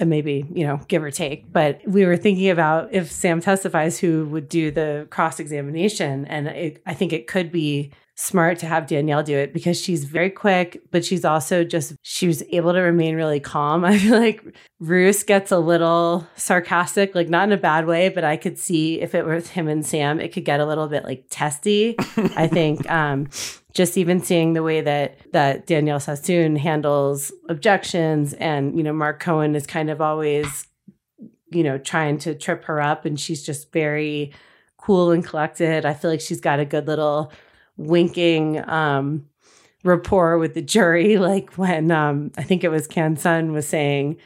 [0.04, 1.50] maybe you know, give or take.
[1.52, 6.48] But we were thinking about if Sam testifies, who would do the cross examination, and
[6.48, 10.28] it, I think it could be smart to have Danielle do it because she's very
[10.28, 13.82] quick, but she's also just, she was able to remain really calm.
[13.86, 14.44] I feel like
[14.78, 19.00] Roos gets a little sarcastic, like not in a bad way, but I could see
[19.00, 21.96] if it was him and Sam, it could get a little bit like testy.
[22.36, 23.30] I think, um,
[23.72, 29.20] just even seeing the way that that Danielle Sassoon handles objections and you know Mark
[29.20, 30.66] Cohen is kind of always
[31.52, 34.32] you know trying to trip her up and she's just very
[34.76, 35.86] cool and collected.
[35.86, 37.32] I feel like she's got a good little
[37.80, 39.26] winking um,
[39.82, 41.16] rapport with the jury.
[41.30, 44.16] Like when um, I think it was Can Sun was saying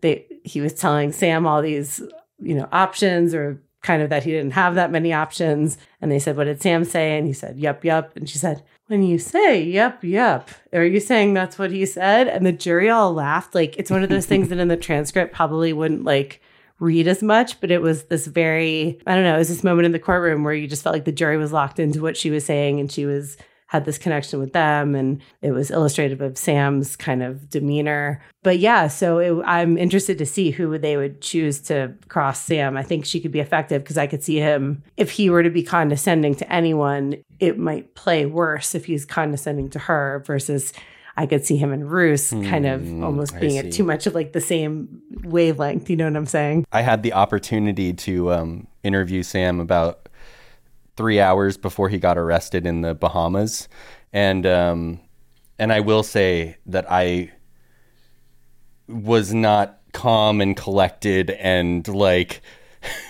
[0.00, 2.02] they he was telling Sam all these
[2.40, 5.78] you know options or kind of that he didn't have that many options.
[6.00, 7.16] And they said, What did Sam say?
[7.16, 8.16] And he said, Yup, yup.
[8.16, 12.26] And she said, When you say yup, yup, are you saying that's what he said?
[12.26, 13.54] And the jury all laughed.
[13.54, 16.40] Like it's one of those things that in the transcript probably wouldn't like
[16.78, 19.86] read as much, but it was this very, I don't know, it was this moment
[19.86, 22.30] in the courtroom where you just felt like the jury was locked into what she
[22.30, 23.36] was saying and she was
[23.74, 28.22] had this connection with them and it was illustrative of Sam's kind of demeanor.
[28.44, 32.76] But yeah, so it, I'm interested to see who they would choose to cross Sam.
[32.76, 35.50] I think she could be effective because I could see him if he were to
[35.50, 40.72] be condescending to anyone, it might play worse if he's condescending to her versus
[41.16, 44.14] I could see him and Roos kind of mm, almost being at too much of
[44.14, 45.88] like the same wavelength.
[45.88, 46.66] You know what I'm saying?
[46.72, 50.08] I had the opportunity to um, interview Sam about
[50.96, 53.68] three hours before he got arrested in the Bahamas,
[54.12, 55.00] and um,
[55.58, 57.30] and I will say that I
[58.88, 62.42] was not calm and collected and like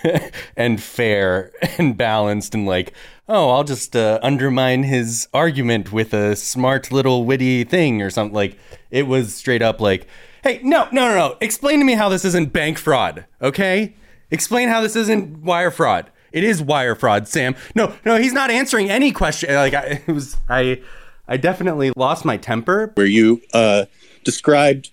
[0.57, 2.93] and fair and balanced and like,
[3.27, 8.35] oh, I'll just uh, undermine his argument with a smart little witty thing or something.
[8.35, 8.57] Like
[8.91, 10.07] it was straight up like,
[10.43, 11.37] hey, no, no, no, no.
[11.41, 13.95] Explain to me how this isn't bank fraud, okay?
[14.31, 16.11] Explain how this isn't wire fraud.
[16.31, 17.55] It is wire fraud, Sam.
[17.75, 19.53] No, no, he's not answering any question.
[19.55, 20.81] Like I, was, I,
[21.27, 22.91] I definitely lost my temper.
[22.95, 23.85] Where you uh,
[24.23, 24.91] described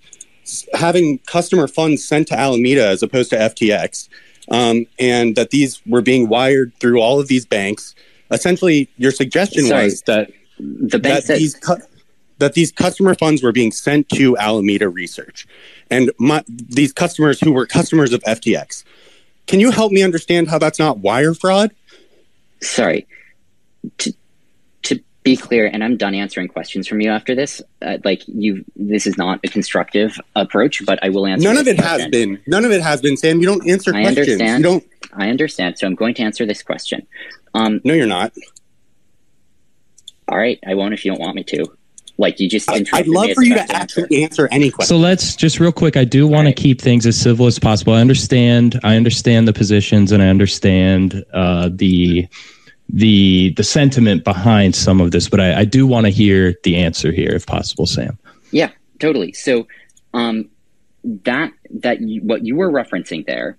[0.74, 4.08] having customer funds sent to Alameda as opposed to FTX,
[4.50, 7.94] um, and that these were being wired through all of these banks.
[8.30, 11.82] Essentially, your suggestion Sorry, was that the that banks these cu-
[12.38, 15.46] that these customer funds were being sent to Alameda Research,
[15.90, 18.84] and my, these customers who were customers of FTX.
[19.46, 21.72] Can you help me understand how that's not wire fraud?
[22.62, 23.06] sorry
[23.98, 24.14] to
[25.22, 29.06] be clear and i'm done answering questions from you after this uh, like you this
[29.06, 32.40] is not a constructive approach but i will answer None of this it has been.
[32.46, 33.38] None of it has been, Sam.
[33.40, 34.18] You don't answer i questions.
[34.40, 34.84] understand You don't.
[35.14, 37.06] i understand so i'm going to answer this question
[37.54, 38.32] um No, you're not.
[40.28, 41.66] all right i won't if you don't want me to
[42.18, 43.74] like you just I- I'd love for you to answer.
[44.02, 44.88] actually answer any question.
[44.88, 45.96] So let's just real quick.
[45.96, 47.94] I do want to keep things as civil as possible.
[47.94, 48.78] I understand.
[48.84, 52.28] I understand the positions, and I understand uh, the
[52.92, 55.28] the the sentiment behind some of this.
[55.28, 58.18] But I, I do want to hear the answer here, if possible, Sam.
[58.50, 59.32] Yeah, totally.
[59.32, 59.66] So,
[60.14, 60.48] um,
[61.02, 63.56] that that you, what you were referencing there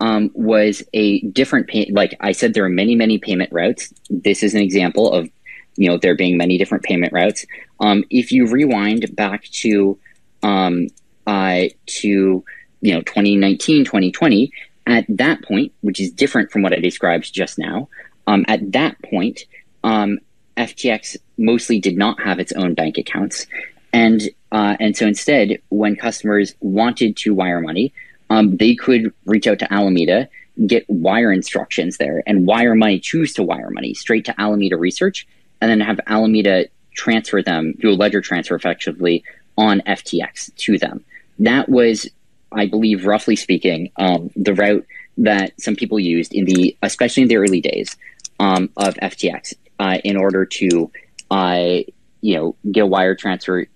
[0.00, 1.88] um, was a different pay.
[1.92, 3.92] Like I said, there are many, many payment routes.
[4.10, 5.30] This is an example of
[5.76, 7.46] you know there being many different payment routes.
[7.80, 9.98] Um, if you rewind back to
[10.42, 10.88] um,
[11.26, 12.44] uh, to
[12.80, 14.52] you know 2019, 2020,
[14.86, 17.88] at that point, which is different from what I described just now,
[18.26, 19.44] um, at that point,
[19.84, 20.18] um,
[20.56, 23.46] FTX mostly did not have its own bank accounts.
[23.92, 27.92] And uh, and so instead, when customers wanted to wire money,
[28.30, 30.28] um, they could reach out to Alameda,
[30.66, 35.26] get wire instructions there, and wire money, choose to wire money straight to Alameda Research,
[35.60, 39.24] and then have Alameda transfer them, do a ledger transfer effectively
[39.56, 41.04] on FTX to them.
[41.38, 42.08] That was,
[42.52, 44.86] I believe, roughly speaking, um, the route
[45.18, 47.96] that some people used in the, especially in the early days
[48.40, 50.90] um, of FTX, uh, in order to,
[51.30, 51.80] uh,
[52.20, 53.66] you know, get a wire transfer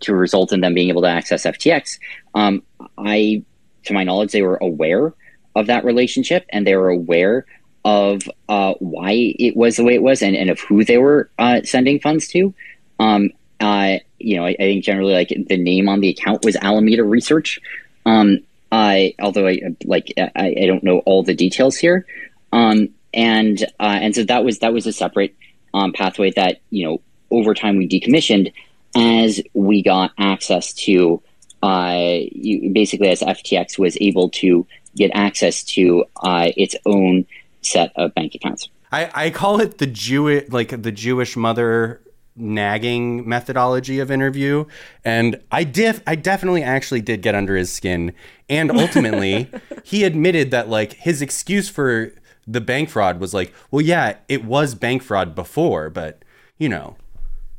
[0.00, 1.98] to result in them being able to access FTX.
[2.34, 2.62] Um,
[2.96, 3.42] I,
[3.84, 5.12] to my knowledge, they were aware
[5.54, 7.46] of that relationship and they were aware
[7.84, 11.30] of uh, why it was the way it was and, and of who they were
[11.38, 12.54] uh, sending funds to.
[12.98, 16.56] Um, uh, you know, I, I think generally like the name on the account was
[16.56, 17.58] Alameda Research.
[18.06, 18.40] Um,
[18.72, 22.06] I, although I like I, I don't know all the details here.
[22.52, 25.34] Um, and uh, and so that was that was a separate
[25.74, 28.52] um, pathway that you know over time we decommissioned
[28.96, 31.22] as we got access to
[31.62, 37.26] uh, you, basically as FTX was able to get access to uh, its own
[37.62, 38.68] set of bank accounts.
[38.90, 42.00] I, I call it the Jew like the Jewish mother
[42.36, 44.64] nagging methodology of interview
[45.04, 48.14] and I def I definitely actually did get under his skin
[48.48, 49.50] and ultimately
[49.84, 52.12] he admitted that like his excuse for
[52.50, 56.24] the bank fraud was like well yeah it was bank fraud before but
[56.58, 56.96] you know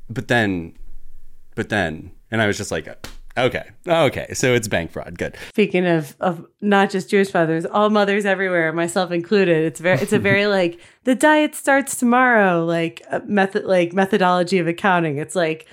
[0.09, 0.73] but then
[1.55, 2.87] but then and I was just like
[3.37, 7.89] okay okay so it's bank fraud good Speaking of of not just Jewish mothers, all
[7.89, 9.63] mothers everywhere, myself included.
[9.63, 13.93] It's very it's a very like the diet starts tomorrow, like uh, a method like
[13.93, 15.17] methodology of accounting.
[15.17, 15.67] It's like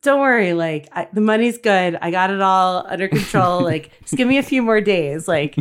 [0.00, 1.96] don't worry, like I, the money's good.
[2.00, 3.60] I got it all under control.
[3.62, 5.28] like just give me a few more days.
[5.28, 5.56] Like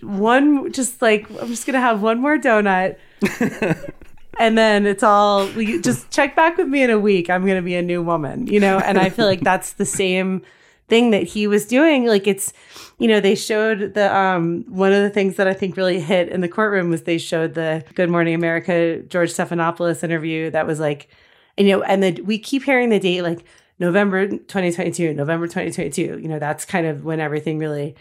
[0.00, 2.96] one just like I'm just going to have one more donut.
[4.38, 7.30] and then it's all we just check back with me in a week.
[7.30, 8.78] I'm going to be a new woman, you know?
[8.78, 10.42] And I feel like that's the same
[10.88, 12.52] thing that he was doing like it's
[12.98, 16.28] you know they showed the um one of the things that i think really hit
[16.28, 20.78] in the courtroom was they showed the good morning america george stephanopoulos interview that was
[20.78, 21.08] like
[21.56, 23.44] and, you know and then we keep hearing the date like
[23.78, 27.94] november 2022 november 2022 you know that's kind of when everything really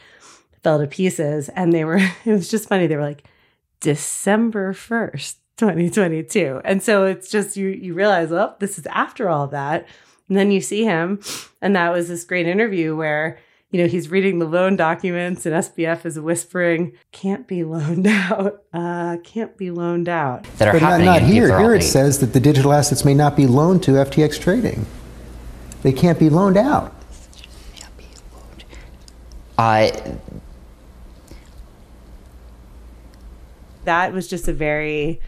[0.63, 3.23] fell to pieces and they were it was just funny they were like
[3.81, 9.47] december 1st 2022 and so it's just you you realize well this is after all
[9.47, 9.85] that
[10.29, 11.19] and then you see him,
[11.61, 13.37] and that was this great interview where,
[13.71, 18.63] you know, he's reading the loan documents and SBF is whispering, can't be loaned out,
[18.73, 20.45] uh, can't be loaned out.
[20.57, 21.05] that are But not, happening.
[21.07, 21.59] not and people here.
[21.59, 24.85] Here all it says that the digital assets may not be loaned to FTX trading.
[25.83, 26.95] They can't be loaned out.
[29.57, 29.91] Uh,
[33.85, 35.19] That was just a very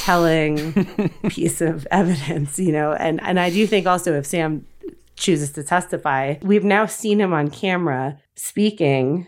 [0.00, 0.86] telling
[1.28, 4.66] piece of evidence, you know, and, and I do think also if Sam
[5.16, 9.26] chooses to testify, we've now seen him on camera speaking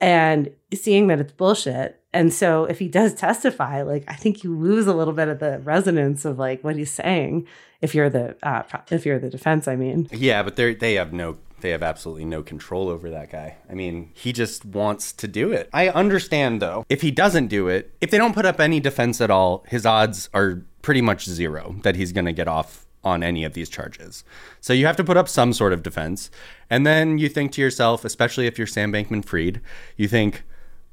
[0.00, 4.56] and seeing that it's bullshit and so if he does testify, like I think you
[4.56, 7.46] lose a little bit of the resonance of like what he's saying.
[7.80, 11.12] If you're the uh, if you're the defense, I mean, Yeah, but they they have
[11.12, 13.56] no they have absolutely no control over that guy.
[13.70, 15.70] I mean, he just wants to do it.
[15.72, 16.84] I understand though.
[16.88, 19.86] If he doesn't do it, if they don't put up any defense at all, his
[19.86, 23.68] odds are pretty much zero that he's going to get off on any of these
[23.68, 24.24] charges.
[24.60, 26.30] So you have to put up some sort of defense.
[26.70, 29.60] And then you think to yourself, especially if you're Sam Bankman Fried,
[29.96, 30.44] you think,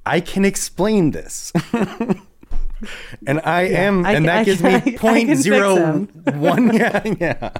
[0.05, 1.51] I can explain this.
[3.27, 6.73] and I am, I and that I gives I me point zero one.
[6.73, 7.51] Yeah, yeah.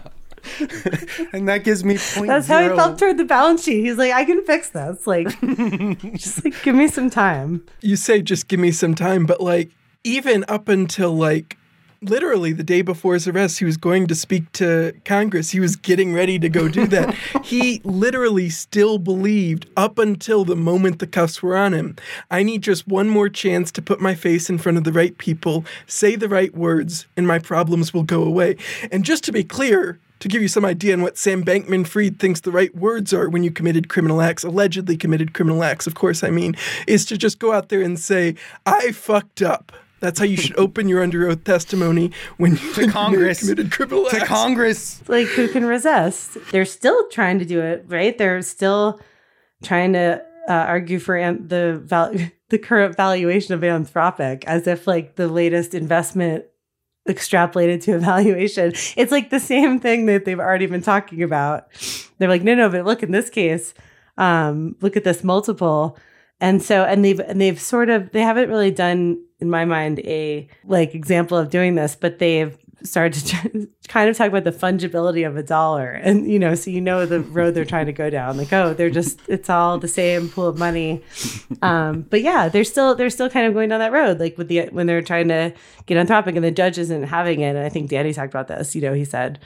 [1.34, 3.84] and that gives me point that's how he felt toward the balance sheet.
[3.84, 5.06] He's like, I can fix this.
[5.08, 5.28] Like,
[6.14, 7.66] just like give me some time.
[7.82, 9.72] you say just give me some time, but like
[10.04, 11.58] even up until like
[12.02, 15.52] literally the day before his arrest, he was going to speak to Congress.
[15.52, 17.14] He was getting ready to go do that.
[17.44, 21.96] he literally still believed up until the moment the cuffs were on him.
[22.32, 25.18] I need just one more chance to put my face in front of the right
[25.18, 28.58] people, say the right words, and my problems will go away.
[28.92, 32.20] And just to be clear, to give you some idea on what Sam Bankman Fried
[32.20, 35.96] thinks the right words are when you committed criminal acts, allegedly committed criminal acts, of
[35.96, 36.56] course, I mean,
[36.88, 39.72] is to just go out there and say, I fucked up.
[40.02, 44.08] That's how you should open your under oath testimony when you to Congress, committed criminal
[44.08, 44.20] acts.
[44.20, 44.26] to.
[44.26, 45.02] Congress.
[45.10, 49.00] like who can resist they're still trying to do it right they're still
[49.62, 52.14] trying to uh, argue for an- the val-
[52.50, 56.46] the current valuation of anthropic as if like the latest investment
[57.08, 58.72] extrapolated to evaluation.
[58.96, 61.68] it's like the same thing that they've already been talking about
[62.18, 63.74] they're like no no but look in this case
[64.18, 65.98] um look at this multiple
[66.42, 70.00] and so and they've and they've sort of they haven't really done in my mind
[70.00, 74.52] a like example of doing this but they've started to kind of talk about the
[74.52, 75.92] fungibility of a dollar.
[75.92, 78.38] And you know so you know the road they're trying to go down.
[78.38, 81.02] Like oh they're just it's all the same pool of money.
[81.62, 84.20] Um but yeah they're still they're still kind of going down that road.
[84.20, 85.54] Like with the when they're trying to
[85.86, 87.56] get anthropic and the judge isn't having it.
[87.56, 88.76] And i think danny talked about this.
[88.76, 89.40] You know he said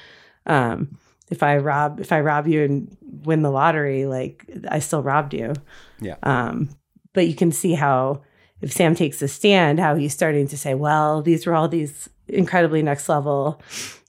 [0.46, 0.98] um
[1.30, 5.34] if i rob if i rob you and win the lottery like i still robbed
[5.34, 5.54] you.
[6.00, 6.16] Yeah.
[6.24, 6.70] um
[7.14, 8.22] but you can see how
[8.64, 12.08] if Sam takes a stand, how he's starting to say, well, these were all these
[12.34, 13.62] incredibly next level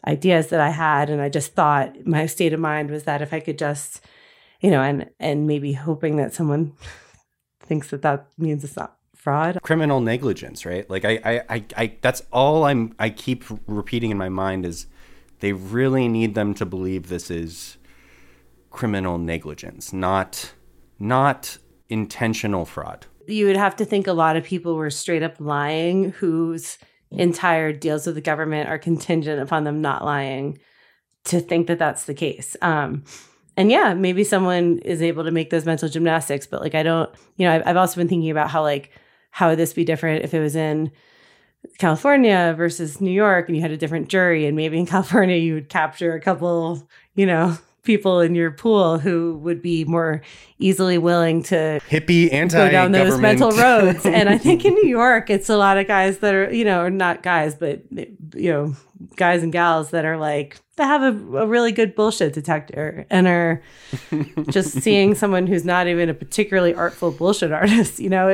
[0.07, 1.11] ideas that I had.
[1.11, 4.05] And I just thought my state of mind was that if I could just,
[4.61, 6.72] you know, and, and maybe hoping that someone
[7.61, 9.59] thinks that that means it's not fraud.
[9.62, 10.89] criminal negligence, right?
[10.91, 14.87] Like I, I, I, I that's all I'm I keep repeating in my mind is
[15.41, 17.79] they really need them to believe this is
[18.70, 20.53] criminal negligence, not
[20.99, 21.57] not
[21.89, 23.07] intentional fraud.
[23.27, 26.79] you would have to think a lot of people were straight up lying whose
[27.11, 30.59] entire deals with the government are contingent upon them not lying
[31.25, 32.57] to think that that's the case.
[32.61, 33.05] Um
[33.57, 37.11] and yeah maybe someone is able to make those mental gymnastics but like i don't
[37.37, 38.91] you know i've, I've also been thinking about how like
[39.31, 40.91] how would this be different if it was in
[41.79, 45.55] california versus new york and you had a different jury and maybe in california you
[45.55, 50.22] would capture a couple you know people in your pool who would be more
[50.59, 54.05] easily willing to Hippie anti go down those mental roads.
[54.14, 56.89] And I think in New York, it's a lot of guys that are, you know,
[56.89, 58.74] not guys, but, you know,
[59.16, 63.26] guys and gals that are like, that have a, a really good bullshit detector and
[63.26, 63.62] are
[64.51, 67.99] just seeing someone who's not even a particularly artful bullshit artist.
[67.99, 68.28] You know,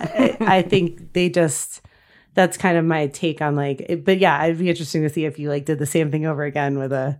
[0.00, 1.82] I, I think they just,
[2.34, 5.38] that's kind of my take on like, but yeah, it'd be interesting to see if
[5.38, 7.18] you like did the same thing over again with a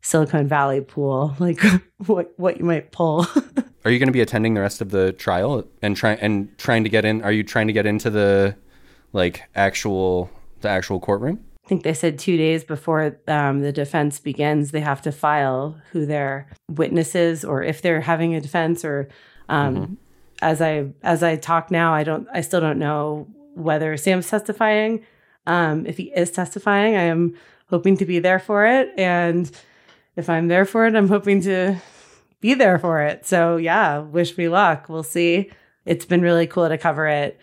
[0.00, 1.60] Silicon Valley pool, like
[2.06, 3.26] what, what you might pull.
[3.84, 6.84] Are you going to be attending the rest of the trial and trying and trying
[6.84, 7.22] to get in?
[7.22, 8.56] Are you trying to get into the
[9.12, 10.30] like actual
[10.60, 11.44] the actual courtroom?
[11.64, 15.78] I think they said two days before um, the defense begins, they have to file
[15.92, 19.08] who their witnesses or if they're having a defense or
[19.48, 19.98] um,
[20.42, 25.04] as I as I talk now, I don't I still don't know whether Sam's testifying.
[25.46, 27.34] Um, if he is testifying, I am
[27.70, 29.50] hoping to be there for it, and
[30.18, 31.76] if I'm there for it, I'm hoping to
[32.40, 33.24] be there for it.
[33.24, 34.88] So yeah, wish me luck.
[34.88, 35.50] We'll see.
[35.86, 37.40] It's been really cool to cover it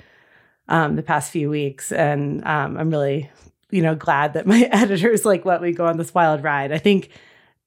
[0.67, 3.32] um, the past few weeks, and um, I'm really
[3.71, 6.73] you know glad that my editors like let me go on this wild ride.
[6.73, 7.09] I think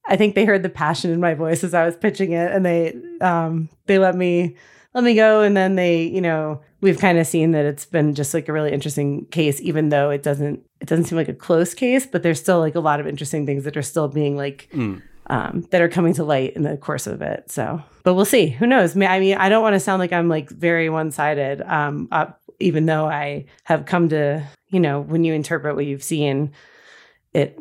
[0.06, 2.64] I think they heard the passion in my voice as I was pitching it, and
[2.64, 4.56] they um, they let me
[4.94, 8.14] let me go, and then they you know we've kind of seen that it's been
[8.14, 11.34] just like a really interesting case, even though it doesn't it doesn't seem like a
[11.34, 14.36] close case, but there's still like a lot of interesting things that are still being
[14.36, 14.68] like
[15.26, 17.50] um, that are coming to light in the course of it.
[17.50, 18.46] So, but we'll see.
[18.48, 18.96] Who knows?
[18.96, 22.26] I mean, I don't want to sound like I'm like very one sided, um, uh,
[22.60, 26.52] even though I have come to, you know, when you interpret what you've seen,
[27.32, 27.58] it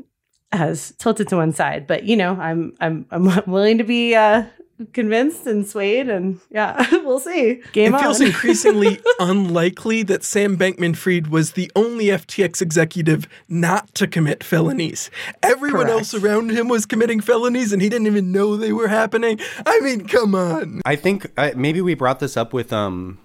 [0.51, 1.87] has tilted to one side.
[1.87, 4.45] But you know, I'm I'm I'm willing to be uh,
[4.93, 7.61] convinced and swayed, and yeah, we'll see.
[7.71, 13.93] Game it feels increasingly unlikely that Sam Bankman Fried was the only FTX executive not
[13.95, 15.09] to commit felonies.
[15.41, 15.91] Everyone Correct.
[15.91, 19.39] else around him was committing felonies and he didn't even know they were happening.
[19.65, 20.81] I mean, come on.
[20.85, 23.19] I think uh, maybe we brought this up with um,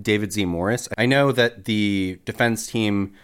[0.00, 0.44] David Z.
[0.44, 0.88] Morris.
[0.96, 3.14] I know that the defense team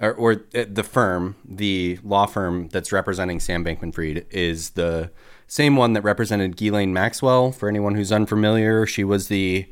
[0.00, 5.10] or, or uh, the firm, the law firm that's representing Sam Bankman Fried, is the
[5.54, 7.52] same one that represented Ghislaine Maxwell.
[7.52, 9.70] For anyone who's unfamiliar, she was the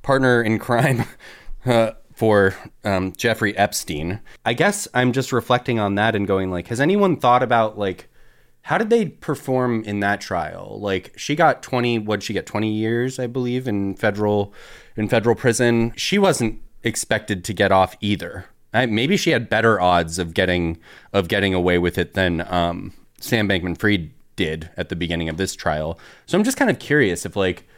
[0.00, 1.06] partner in crime
[1.66, 2.54] uh, for
[2.84, 4.20] um, Jeffrey Epstein.
[4.44, 8.08] I guess I'm just reflecting on that and going like, has anyone thought about like,
[8.62, 10.78] how did they perform in that trial?
[10.80, 11.98] Like, she got 20.
[11.98, 12.46] What'd she get?
[12.46, 14.54] 20 years, I believe, in federal
[14.94, 15.94] in federal prison.
[15.96, 18.44] She wasn't expected to get off either.
[18.72, 20.78] I, maybe she had better odds of getting
[21.12, 25.54] of getting away with it than um, Sam Bankman-Fried did at the beginning of this
[25.54, 25.98] trial.
[26.24, 27.68] So I'm just kind of curious if like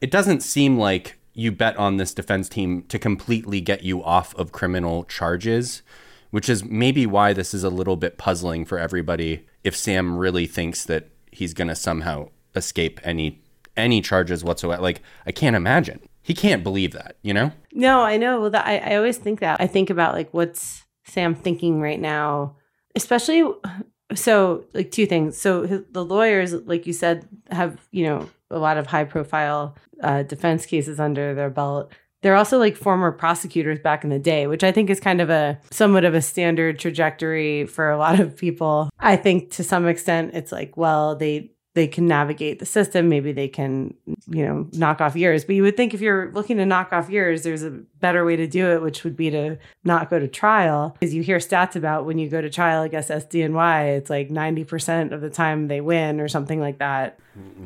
[0.00, 4.34] it doesn't seem like you bet on this defense team to completely get you off
[4.36, 5.82] of criminal charges,
[6.30, 10.46] which is maybe why this is a little bit puzzling for everybody if Sam really
[10.46, 13.42] thinks that he's going to somehow escape any
[13.76, 14.82] any charges whatsoever.
[14.82, 16.00] Like I can't imagine.
[16.22, 17.52] He can't believe that, you know?
[17.72, 18.40] No, I know.
[18.40, 19.60] Well, that, I, I always think that.
[19.60, 22.56] I think about like what's Sam thinking right now,
[22.94, 23.42] especially.
[24.14, 25.36] So, like two things.
[25.36, 29.76] So his, the lawyers, like you said, have you know a lot of high profile
[30.02, 31.92] uh, defense cases under their belt.
[32.22, 35.30] They're also like former prosecutors back in the day, which I think is kind of
[35.30, 38.90] a somewhat of a standard trajectory for a lot of people.
[38.98, 43.10] I think to some extent it's like, well, they they can navigate the system.
[43.10, 43.92] Maybe they can,
[44.28, 45.44] you know, knock off years.
[45.44, 47.70] But you would think if you're looking to knock off years, there's a
[48.00, 50.96] better way to do it, which would be to not go to trial.
[50.98, 54.30] Because you hear stats about when you go to trial, I guess SDNY, it's like
[54.30, 57.18] 90% of the time they win or something like that.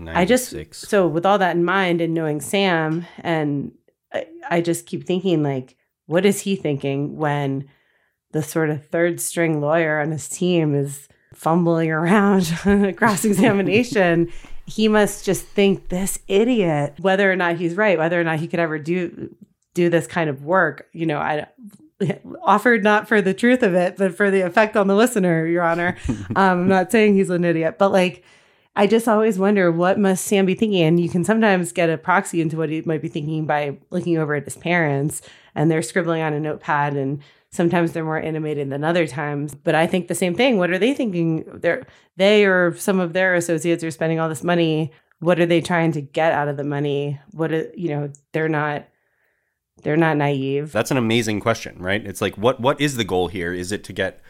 [0.08, 3.70] I just, so with all that in mind and knowing Sam, and
[4.12, 7.68] I, I just keep thinking, like, what is he thinking when
[8.32, 12.46] the sort of third string lawyer on his team is fumbling around
[12.96, 14.30] cross examination,
[14.66, 18.48] he must just think this idiot, whether or not he's right, whether or not he
[18.48, 19.34] could ever do
[19.74, 20.88] do this kind of work.
[20.92, 21.46] You know, I
[22.42, 25.62] offered not for the truth of it, but for the effect on the listener, Your
[25.62, 25.96] Honor.
[26.08, 28.24] um, I'm not saying he's an idiot, but like.
[28.76, 31.98] I just always wonder what must Sam be thinking, and you can sometimes get a
[31.98, 35.22] proxy into what he might be thinking by looking over at his parents,
[35.56, 37.20] and they're scribbling on a notepad, and
[37.52, 40.78] sometimes they're more animated than other times but i think the same thing what are
[40.78, 41.86] they thinking they're
[42.16, 44.90] they or some of their associates are spending all this money
[45.20, 48.48] what are they trying to get out of the money what are, you know they're
[48.48, 48.86] not
[49.82, 52.04] they're not naive That's an amazing question, right?
[52.04, 53.52] It's like what what is the goal here?
[53.52, 54.20] Is it to get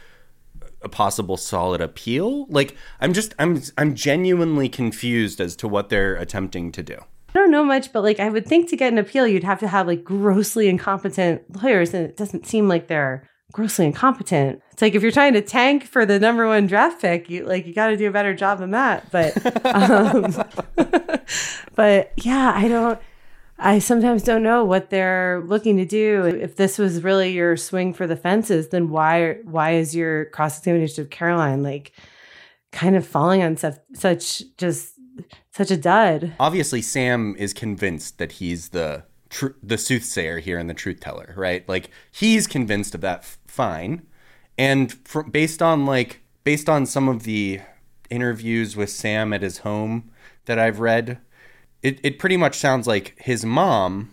[0.83, 2.47] a possible solid appeal?
[2.49, 6.99] Like I'm just I'm I'm genuinely confused as to what they're attempting to do.
[7.31, 9.61] I don't know much, but like I would think to get an appeal, you'd have
[9.61, 14.61] to have like grossly incompetent lawyers, and it doesn't seem like they're grossly incompetent.
[14.72, 17.66] It's like if you're trying to tank for the number one draft pick, you like
[17.66, 19.11] you got to do a better job than that.
[19.12, 20.45] But, um,
[21.74, 23.01] but yeah, I don't.
[23.62, 26.24] I sometimes don't know what they're looking to do.
[26.24, 30.59] If this was really your swing for the fences, then why why is your cross
[30.59, 31.93] examination of Caroline like
[32.72, 34.95] kind of falling on such such just
[35.53, 36.35] such a dud?
[36.41, 41.35] Obviously, Sam is convinced that he's the tr- the soothsayer here and the truth teller,
[41.37, 41.68] right?
[41.68, 43.21] Like he's convinced of that.
[43.21, 44.07] F- fine,
[44.59, 47.61] and fr- based on like based on some of the
[48.11, 50.11] interviews with Sam at his home
[50.47, 51.18] that I've read,
[51.83, 54.11] it, it pretty much sounds like his mom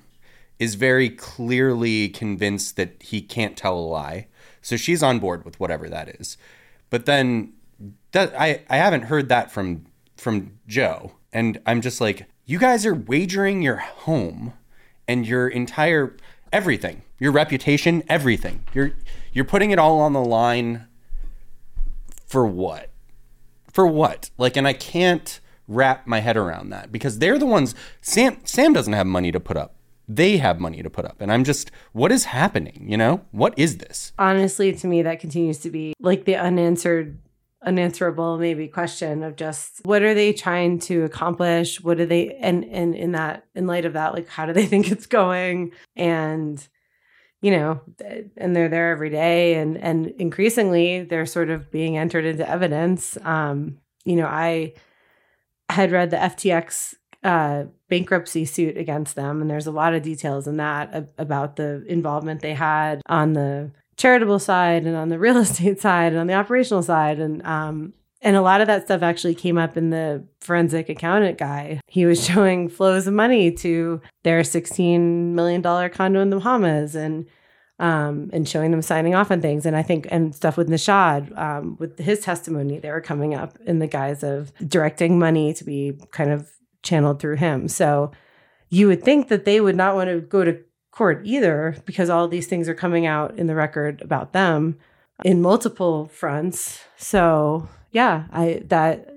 [0.60, 4.28] is very clearly convinced that he can't tell a lie.
[4.62, 6.38] So she's on board with whatever that is.
[6.90, 7.54] But then
[8.12, 9.86] that I, I haven't heard that from
[10.18, 11.14] from Joe.
[11.32, 14.54] And I'm just like, you guys are wagering your home
[15.08, 16.16] and your entire
[16.52, 18.64] everything, your reputation, everything.
[18.74, 18.92] You're
[19.34, 20.88] you're putting it all on the line
[22.26, 22.90] for what?
[23.72, 24.30] For what?
[24.38, 28.74] Like and I can't wrap my head around that because they're the ones Sam Sam
[28.74, 29.76] doesn't have money to put up.
[30.10, 31.20] They have money to put up.
[31.20, 33.26] And I'm just what is happening, you know?
[33.32, 34.14] What is this?
[34.18, 37.20] honestly to me that continues to be like the unanswered
[37.66, 41.82] unanswerable maybe question of just what are they trying to accomplish?
[41.82, 44.66] What do they and and in that in light of that like how do they
[44.68, 45.72] think it's going?
[45.96, 46.66] And
[47.42, 47.82] you know
[48.36, 53.18] and they're there every day and and increasingly they're sort of being entered into evidence.
[53.24, 54.74] Um you know i
[55.70, 60.48] had read the ftx uh, bankruptcy suit against them, and there's a lot of details
[60.48, 65.20] in that ab- about the involvement they had on the charitable side and on the
[65.26, 68.86] real estate side and on the operational side, and um, and a lot of that
[68.86, 71.80] stuff actually came up in the forensic accountant guy.
[71.88, 75.00] He was showing flows of money to their $16
[75.34, 77.28] million condo in the Bahamas and
[77.80, 79.66] um, and showing them signing off on things.
[79.66, 83.58] And I think, and stuff with Nishad, um, with his testimony, they were coming up
[83.66, 86.50] in the guise of directing money to be kind of
[86.82, 87.68] channeled through him.
[87.68, 88.12] So
[88.70, 90.58] you would think that they would not want to go to
[90.98, 94.76] court either because all these things are coming out in the record about them
[95.24, 96.84] in multiple fronts.
[96.98, 99.14] So yeah, I that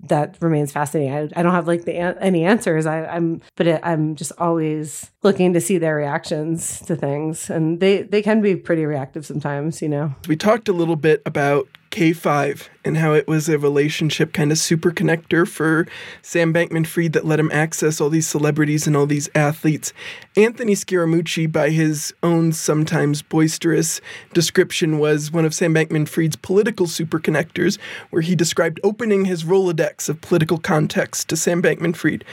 [0.00, 1.14] that remains fascinating.
[1.14, 2.84] I, I don't have like the any answers.
[2.84, 7.80] I, I'm but it, I'm just always looking to see their reactions to things, and
[7.80, 9.80] they they can be pretty reactive sometimes.
[9.80, 14.32] You know, we talked a little bit about K5 and how it was a relationship
[14.32, 15.86] kind of super connector for
[16.22, 19.92] Sam Bankman Fried that let him access all these celebrities and all these athletes.
[20.34, 24.00] Anthony Scaramucci, by his own sometimes boisterous
[24.32, 27.78] description, was one of Sam Bankman Fried's political super connectors,
[28.10, 32.24] where he described opening his Rolodex of political context to Sam Bankman Fried.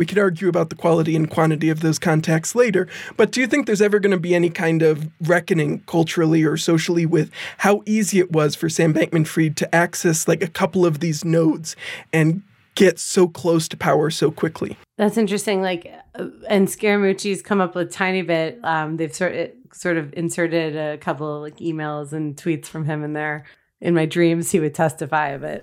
[0.00, 2.88] We could argue about the quality and quantity of those contacts later,
[3.18, 6.56] but do you think there's ever going to be any kind of reckoning culturally or
[6.56, 10.86] socially with how easy it was for Sam Bankman Fried to access like a couple
[10.86, 11.76] of these nodes
[12.14, 12.40] and
[12.76, 14.78] get so close to power so quickly?
[14.96, 15.60] That's interesting.
[15.60, 18.58] Like, uh, and Scaramucci's come up with a tiny bit.
[18.62, 22.86] Um, they've sort of, sort of inserted a couple of like emails and tweets from
[22.86, 23.44] him in there
[23.80, 25.62] in my dreams he would testify but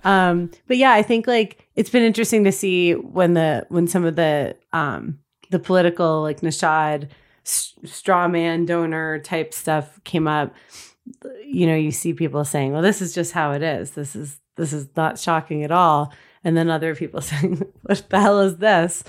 [0.04, 4.04] um but yeah i think like it's been interesting to see when the when some
[4.04, 5.18] of the um
[5.50, 7.08] the political like nishad
[7.44, 10.54] straw man donor type stuff came up
[11.44, 13.92] you know you see people saying well this is just how it is.
[13.92, 16.12] This is this is not shocking at all.
[16.44, 19.04] And then other people saying what the hell is this?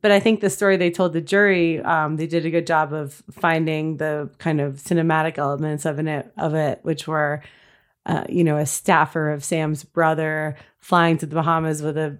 [0.00, 2.94] But I think the story they told the jury, um, they did a good job
[2.94, 7.42] of finding the kind of cinematic elements of it, of it, which were
[8.06, 12.18] uh, you know, a staffer of Sam's brother flying to the Bahamas with a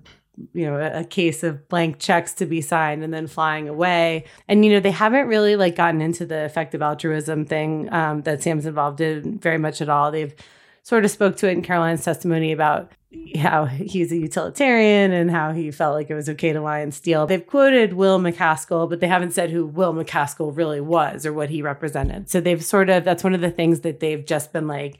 [0.53, 4.24] you know a case of blank checks to be signed and then flying away.
[4.49, 8.43] And you know they haven't really like gotten into the effective altruism thing um, that
[8.43, 10.11] sam's involved in very much at all.
[10.11, 10.35] They've
[10.82, 12.93] sort of spoke to it in caroline's testimony about
[13.37, 16.93] how he's a utilitarian and how he felt like it was okay to lie and
[16.93, 17.26] steal.
[17.26, 21.51] They've quoted Will MacAskill but they haven't said who Will MacAskill really was or what
[21.51, 22.28] he represented.
[22.28, 24.99] So they've sort of that's one of the things that they've just been like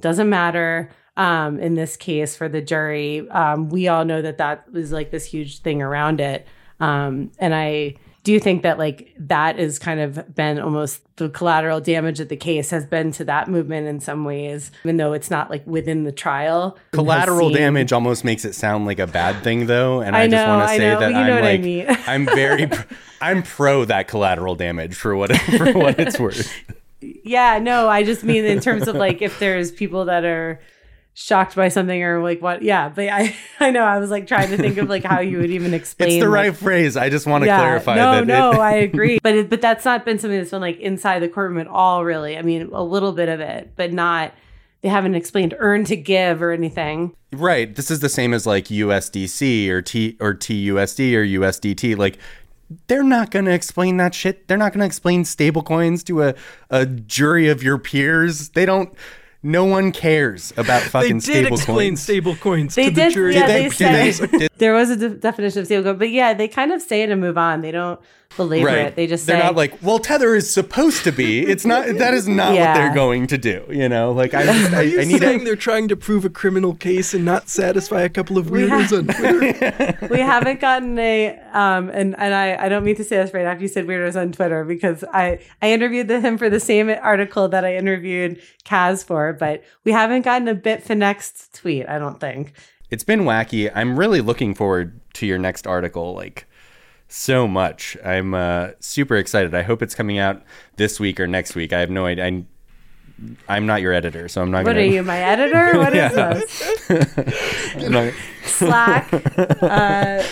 [0.00, 3.28] doesn't matter um, in this case for the jury.
[3.30, 6.46] Um, we all know that that was like this huge thing around it.
[6.80, 7.96] Um, and I
[8.28, 12.36] do think that like that is kind of been almost the collateral damage of the
[12.36, 16.04] case has been to that movement in some ways, even though it's not like within
[16.04, 16.76] the trial.
[16.92, 20.36] Collateral damage almost makes it sound like a bad thing, though, and I, I know,
[20.36, 21.86] just want to say that I'm like I mean.
[22.06, 22.70] I'm very
[23.20, 26.52] I'm pro that collateral damage for what for what it's worth.
[27.00, 30.60] Yeah, no, I just mean in terms of like if there's people that are
[31.20, 34.48] shocked by something or like what yeah but i i know i was like trying
[34.50, 36.96] to think of like how you would even explain it's the like, right phrase.
[36.96, 39.18] I just want to yeah, clarify no that no it, i agree.
[39.20, 42.04] But it, but that's not been something that's been like inside the courtroom at all
[42.04, 42.38] really.
[42.38, 44.32] I mean a little bit of it but not
[44.82, 47.16] they haven't explained earn to give or anything.
[47.32, 47.74] Right.
[47.74, 52.18] This is the same as like usdc or t or tusd or usdt like
[52.86, 54.48] they're not going to explain that shit.
[54.48, 56.34] They're not going to explain stablecoins to a,
[56.70, 58.50] a jury of your peers.
[58.50, 58.92] They don't.
[59.40, 62.02] No one cares about fucking they did stable explain coins.
[62.02, 63.34] stable coins they to did, the jury.
[63.34, 66.48] Yeah, they, they, they there was a de- definition of stable coin, but yeah, they
[66.48, 67.60] kind of say it and move on.
[67.60, 68.00] They don't
[68.36, 68.78] belabor right.
[68.78, 68.96] it.
[68.96, 71.40] They just they're say, not like, well, tether is supposed to be.
[71.40, 71.86] It's not.
[71.98, 72.68] That is not yeah.
[72.68, 73.64] what they're going to do.
[73.70, 75.18] You know, like I, just, I, Are you I need.
[75.18, 78.96] Saying they're trying to prove a criminal case and not satisfy a couple of weirdos
[78.96, 79.06] on
[79.98, 80.08] Twitter.
[80.08, 83.46] we haven't gotten a um, and and I I don't mean to say this right
[83.46, 87.48] after you said weirdos on Twitter because I I interviewed him for the same article
[87.48, 91.88] that I interviewed Cas for, but we haven't gotten a Bitfinex tweet.
[91.88, 92.52] I don't think.
[92.90, 93.70] It's been wacky.
[93.74, 96.14] I'm really looking forward to your next article.
[96.14, 96.47] Like
[97.08, 97.96] so much.
[98.04, 99.54] I'm uh, super excited.
[99.54, 100.42] I hope it's coming out
[100.76, 101.72] this week or next week.
[101.72, 102.26] I have no idea.
[102.26, 102.44] I,
[103.48, 104.58] I'm not your editor, so I'm not.
[104.58, 104.86] What gonna...
[104.86, 105.78] What are you, my editor?
[105.78, 107.76] What is this?
[107.90, 108.12] not...
[108.44, 109.12] Slack.
[109.12, 110.22] Uh,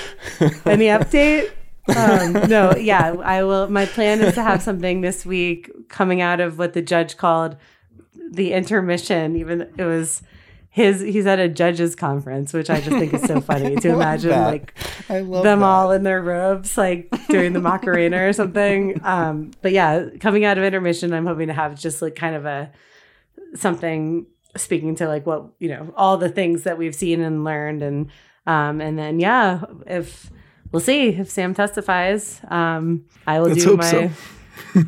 [0.67, 1.51] any update?
[1.95, 3.69] Um, no, yeah, I will.
[3.69, 7.57] My plan is to have something this week coming out of what the judge called
[8.31, 9.37] the intermission.
[9.37, 10.23] Even it was
[10.77, 14.33] his he's at a judges conference, which I just think is so funny to imagine
[14.33, 14.75] like
[15.09, 15.63] them that.
[15.63, 19.01] all in their robes, like doing the Macarena or something.
[19.03, 22.45] Um, but yeah, coming out of intermission, I'm hoping to have just like kind of
[22.45, 22.71] a
[23.55, 27.83] something speaking to like what you know all the things that we've seen and learned,
[27.83, 28.11] and
[28.47, 30.31] um, and then yeah, if
[30.73, 33.91] we'll see if Sam testifies, um, I will Let's do my.
[33.91, 34.11] So.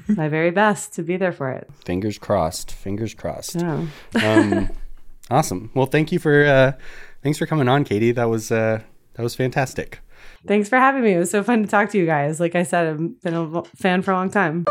[0.09, 1.71] my very best to be there for it.
[1.85, 2.73] Fingers crossed.
[2.73, 3.55] Fingers crossed.
[3.55, 3.87] Yeah.
[4.23, 4.69] um,
[5.31, 5.71] Awesome.
[5.75, 6.73] Well, thank you for uh,
[7.23, 8.13] thanks for coming on, Katie.
[8.13, 8.83] That was uh,
[9.15, 10.01] that was fantastic.
[10.47, 11.13] Thanks for having me.
[11.13, 12.41] It was so fun to talk to you guys.
[12.41, 14.65] Like I said, I've been a fan for a long time.